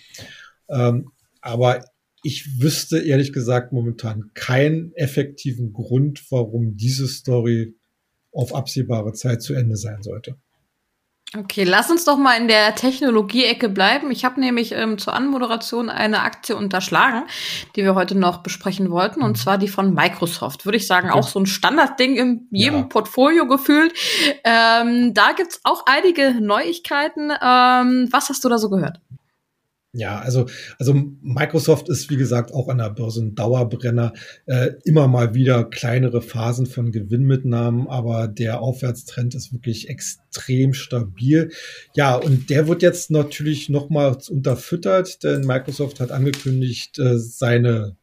Ähm, 0.68 1.10
aber 1.40 1.84
ich 2.22 2.60
wüsste 2.60 2.98
ehrlich 3.00 3.32
gesagt 3.32 3.72
momentan 3.72 4.30
keinen 4.32 4.94
effektiven 4.94 5.72
Grund, 5.72 6.24
warum 6.30 6.76
diese 6.76 7.06
Story 7.06 7.74
auf 8.32 8.54
absehbare 8.54 9.12
Zeit 9.12 9.42
zu 9.42 9.54
Ende 9.54 9.76
sein 9.76 10.02
sollte. 10.02 10.36
Okay, 11.36 11.64
lass 11.64 11.90
uns 11.90 12.04
doch 12.04 12.16
mal 12.16 12.36
in 12.36 12.46
der 12.46 12.76
Technologie-Ecke 12.76 13.68
bleiben. 13.68 14.12
Ich 14.12 14.24
habe 14.24 14.38
nämlich 14.38 14.72
ähm, 14.72 14.98
zur 14.98 15.14
Anmoderation 15.14 15.90
eine 15.90 16.20
Aktie 16.20 16.56
unterschlagen, 16.56 17.24
die 17.74 17.82
wir 17.82 17.96
heute 17.96 18.14
noch 18.16 18.38
besprechen 18.38 18.90
wollten, 18.90 19.20
und 19.20 19.36
zwar 19.36 19.58
die 19.58 19.66
von 19.66 19.94
Microsoft. 19.94 20.64
Würde 20.64 20.76
ich 20.76 20.86
sagen, 20.86 21.10
okay. 21.10 21.18
auch 21.18 21.26
so 21.26 21.40
ein 21.40 21.46
Standardding 21.46 22.16
in 22.16 22.46
jedem 22.52 22.80
ja. 22.80 22.86
Portfolio 22.86 23.48
gefühlt. 23.48 23.92
Ähm, 24.44 25.12
da 25.12 25.32
gibt's 25.32 25.60
auch 25.64 25.84
einige 25.86 26.40
Neuigkeiten. 26.40 27.30
Ähm, 27.30 28.08
was 28.12 28.28
hast 28.28 28.44
du 28.44 28.48
da 28.48 28.58
so 28.58 28.70
gehört? 28.70 29.00
Ja, 29.96 30.18
also, 30.18 30.46
also 30.80 30.92
Microsoft 31.22 31.88
ist, 31.88 32.10
wie 32.10 32.16
gesagt, 32.16 32.52
auch 32.52 32.68
an 32.68 32.78
der 32.78 32.90
Börse 32.90 33.22
ein 33.22 33.36
Dauerbrenner. 33.36 34.12
Äh, 34.44 34.72
immer 34.84 35.06
mal 35.06 35.34
wieder 35.34 35.62
kleinere 35.62 36.20
Phasen 36.20 36.66
von 36.66 36.90
Gewinnmitnahmen, 36.90 37.86
aber 37.86 38.26
der 38.26 38.60
Aufwärtstrend 38.60 39.36
ist 39.36 39.52
wirklich 39.52 39.88
extrem 39.88 40.74
stabil. 40.74 41.52
Ja, 41.94 42.16
und 42.16 42.50
der 42.50 42.66
wird 42.66 42.82
jetzt 42.82 43.12
natürlich 43.12 43.68
nochmals 43.68 44.28
unterfüttert, 44.28 45.22
denn 45.22 45.42
Microsoft 45.42 46.00
hat 46.00 46.10
angekündigt, 46.10 46.98
äh, 46.98 47.16
seine 47.16 47.96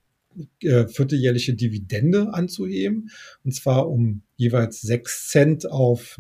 äh, 0.62 0.88
vierteljährliche 0.88 1.56
Dividende 1.56 2.34
anzuheben, 2.34 3.10
und 3.44 3.54
zwar 3.54 3.90
um 3.90 4.22
jeweils 4.38 4.80
sechs 4.80 5.28
Cent 5.30 5.70
auf 5.70 6.18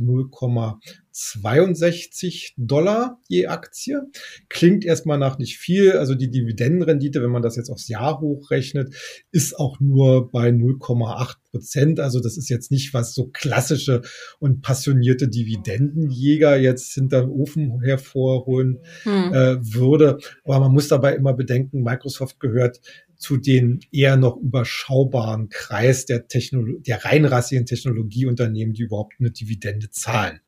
0,62 1.13 2.54
Dollar 2.58 3.19
je 3.28 3.47
Aktie. 3.47 4.02
Klingt 4.50 4.86
erstmal 4.86 5.17
nach 5.17 5.38
nicht 5.38 5.58
viel. 5.58 5.93
Also 5.93 6.15
die 6.15 6.30
Dividendenrendite, 6.30 7.21
wenn 7.21 7.30
man 7.32 7.41
das 7.41 7.56
jetzt 7.56 7.69
aufs 7.69 7.88
Jahr 7.88 8.19
hochrechnet, 8.19 8.93
ist 9.32 9.58
auch 9.58 9.80
nur 9.80 10.32
bei 10.32 10.50
0,8 10.50 11.36
Prozent. 11.52 12.00
Also 12.00 12.19
das 12.19 12.38
ist 12.38 12.50
jetzt 12.50 12.71
nicht 12.71 12.93
was 12.93 13.13
so 13.13 13.28
klassische 13.28 14.02
und 14.39 14.62
passionierte 14.62 15.28
Dividendenjäger 15.28 16.58
jetzt 16.58 16.93
hinterm 16.93 17.30
Ofen 17.30 17.82
hervorholen 17.82 18.80
hm. 19.04 19.34
äh, 19.34 19.74
würde. 19.74 20.19
Aber 20.43 20.60
man 20.60 20.71
muss 20.71 20.88
dabei 20.88 21.15
immer 21.15 21.34
bedenken, 21.34 21.84
Microsoft 21.84 22.39
gehört 22.39 22.80
zu 23.17 23.38
den 23.38 23.82
eher 23.91 24.17
noch 24.17 24.38
überschaubaren 24.38 25.50
Kreis 25.50 26.06
der, 26.06 26.28
Technolo 26.28 26.80
der 26.80 27.06
reinrassigen 27.06 27.67
Technologieunternehmen, 27.67 28.74
die 28.74 28.82
überhaupt 28.82 29.13
eine 29.19 29.30
Dividende 29.30 29.91
zahlen. 29.91 30.39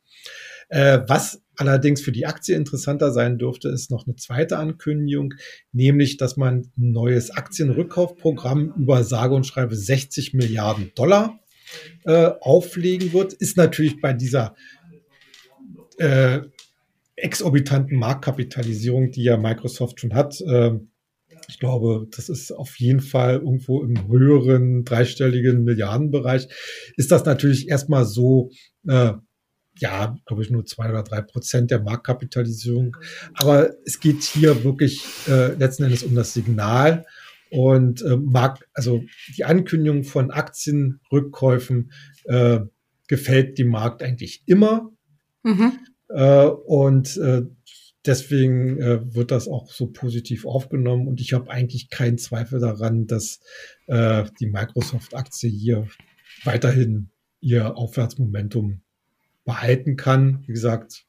Äh, 0.73 1.07
was 1.07 1.39
allerdings 1.55 2.01
für 2.01 2.11
die 2.11 2.25
Aktie 2.25 2.55
interessanter 2.55 3.11
sein 3.11 3.37
dürfte, 3.37 3.69
ist 3.69 3.91
noch 3.91 4.07
eine 4.07 4.15
zweite 4.15 4.57
Ankündigung, 4.57 5.35
nämlich, 5.71 6.17
dass 6.17 6.35
man 6.35 6.71
ein 6.75 6.91
neues 6.91 7.29
Aktienrückkaufprogramm 7.29 8.73
über 8.75 9.03
sage 9.03 9.35
und 9.35 9.45
schreibe 9.45 9.75
60 9.75 10.33
Milliarden 10.33 10.91
Dollar 10.95 11.39
äh, 12.05 12.31
auflegen 12.39 13.13
wird. 13.13 13.33
Ist 13.33 13.55
natürlich 13.55 14.01
bei 14.01 14.13
dieser 14.13 14.55
äh, 15.99 16.39
exorbitanten 17.17 17.99
Marktkapitalisierung, 17.99 19.11
die 19.11 19.21
ja 19.21 19.37
Microsoft 19.37 19.99
schon 19.99 20.15
hat, 20.15 20.41
äh, 20.41 20.71
ich 21.49 21.59
glaube, 21.59 22.07
das 22.15 22.29
ist 22.29 22.51
auf 22.51 22.79
jeden 22.79 23.01
Fall 23.01 23.35
irgendwo 23.35 23.83
im 23.83 24.07
höheren 24.07 24.85
dreistelligen 24.85 25.65
Milliardenbereich. 25.65 26.47
Ist 26.95 27.11
das 27.11 27.25
natürlich 27.25 27.67
erstmal 27.67 28.05
so, 28.05 28.49
äh, 28.87 29.11
ja, 29.77 30.15
glaube 30.25 30.43
ich, 30.43 30.49
nur 30.49 30.65
zwei 30.65 30.89
oder 30.89 31.03
drei 31.03 31.21
Prozent 31.21 31.71
der 31.71 31.81
Marktkapitalisierung. 31.81 32.97
Aber 33.33 33.71
es 33.85 33.99
geht 33.99 34.23
hier 34.23 34.63
wirklich 34.63 35.03
äh, 35.27 35.53
letzten 35.53 35.83
Endes 35.83 36.03
um 36.03 36.15
das 36.15 36.33
Signal. 36.33 37.05
Und 37.49 38.01
äh, 38.01 38.17
Markt, 38.17 38.67
also 38.73 39.03
die 39.37 39.45
Ankündigung 39.45 40.03
von 40.03 40.31
Aktienrückkäufen 40.31 41.91
äh, 42.25 42.61
gefällt 43.07 43.59
dem 43.59 43.67
Markt 43.67 44.01
eigentlich 44.01 44.43
immer. 44.47 44.91
Mhm. 45.43 45.79
Äh, 46.09 46.45
und 46.45 47.15
äh, 47.17 47.43
deswegen 48.05 48.79
äh, 48.79 49.13
wird 49.13 49.31
das 49.31 49.47
auch 49.47 49.71
so 49.71 49.87
positiv 49.87 50.45
aufgenommen 50.45 51.07
und 51.07 51.21
ich 51.21 51.33
habe 51.33 51.49
eigentlich 51.49 51.89
keinen 51.89 52.17
Zweifel 52.17 52.59
daran, 52.59 53.07
dass 53.07 53.39
äh, 53.87 54.25
die 54.39 54.47
Microsoft-Aktie 54.47 55.49
hier 55.49 55.87
weiterhin 56.43 57.11
ihr 57.39 57.77
Aufwärtsmomentum 57.77 58.81
behalten 59.45 59.95
kann. 59.95 60.43
Wie 60.47 60.53
gesagt, 60.53 61.05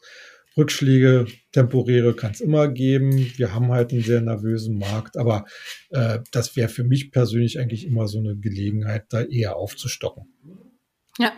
Rückschläge, 0.56 1.26
temporäre 1.52 2.14
kann 2.14 2.32
es 2.32 2.40
immer 2.40 2.68
geben. 2.68 3.32
Wir 3.36 3.54
haben 3.54 3.72
halt 3.72 3.92
einen 3.92 4.02
sehr 4.02 4.20
nervösen 4.20 4.78
Markt, 4.78 5.16
aber 5.16 5.44
äh, 5.90 6.20
das 6.30 6.56
wäre 6.56 6.68
für 6.68 6.84
mich 6.84 7.10
persönlich 7.10 7.58
eigentlich 7.58 7.86
immer 7.86 8.06
so 8.06 8.18
eine 8.18 8.36
Gelegenheit, 8.36 9.06
da 9.10 9.22
eher 9.22 9.56
aufzustocken. 9.56 10.24
Ja. 11.18 11.32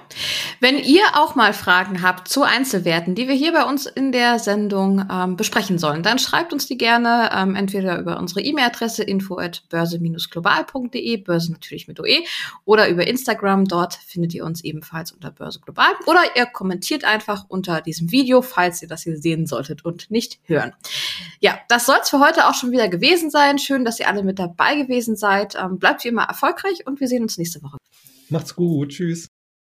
Wenn 0.59 0.79
ihr 0.79 1.03
auch 1.13 1.35
mal 1.35 1.53
Fragen 1.53 2.01
habt 2.01 2.29
zu 2.29 2.43
Einzelwerten, 2.45 3.15
die 3.15 3.29
wir 3.29 3.35
hier 3.35 3.53
bei 3.53 3.65
uns 3.65 3.85
in 3.85 4.11
der 4.11 4.39
Sendung 4.39 5.07
ähm, 5.13 5.37
besprechen 5.37 5.79
sollen, 5.79 6.03
dann 6.03 6.19
schreibt 6.19 6.55
uns 6.55 6.67
die 6.67 6.79
gerne 6.79 7.29
ähm, 7.35 7.55
entweder 7.55 7.99
über 7.99 8.19
unsere 8.19 8.41
E-Mail-Adresse 8.41 9.03
info 9.03 9.37
at 9.37 9.65
börse-global.de, 9.69 11.19
Börse 11.19 11.53
natürlich 11.53 11.89
mit 11.89 12.01
OE, 12.01 12.25
oder 12.65 12.89
über 12.89 13.07
Instagram. 13.07 13.67
Dort 13.67 13.95
findet 13.95 14.33
ihr 14.33 14.47
uns 14.47 14.65
ebenfalls 14.65 15.13
unter 15.13 15.31
Börse 15.31 15.61
Global. 15.61 15.93
Oder 16.07 16.23
ihr 16.37 16.47
kommentiert 16.47 17.05
einfach 17.05 17.45
unter 17.49 17.83
diesem 17.83 18.11
Video, 18.11 18.41
falls 18.41 18.81
ihr 18.81 18.89
das 18.89 19.03
hier 19.03 19.19
sehen 19.19 19.47
solltet 19.47 19.85
und 19.85 20.11
nicht 20.11 20.41
hören. 20.45 20.73
Ja, 21.41 21.59
das 21.69 21.85
soll 21.85 21.99
es 22.01 22.09
für 22.09 22.21
heute 22.21 22.49
auch 22.49 22.55
schon 22.55 22.71
wieder 22.73 22.89
gewesen 22.89 23.31
sein. 23.31 23.59
Schön, 23.59 23.85
dass 23.85 24.01
ihr 24.01 24.09
alle 24.09 24.23
mit 24.23 24.39
dabei 24.39 24.77
gewesen 24.77 25.17
seid. 25.17 25.55
Ähm, 25.55 25.79
bleibt 25.79 26.03
wie 26.05 26.09
immer 26.09 26.25
erfolgreich 26.25 26.87
und 26.87 26.99
wir 26.99 27.09
sehen 27.09 27.23
uns 27.23 27.37
nächste 27.37 27.63
Woche. 27.63 27.77
Macht's 28.31 28.57
gut. 28.57 28.89
Tschüss. 28.89 29.29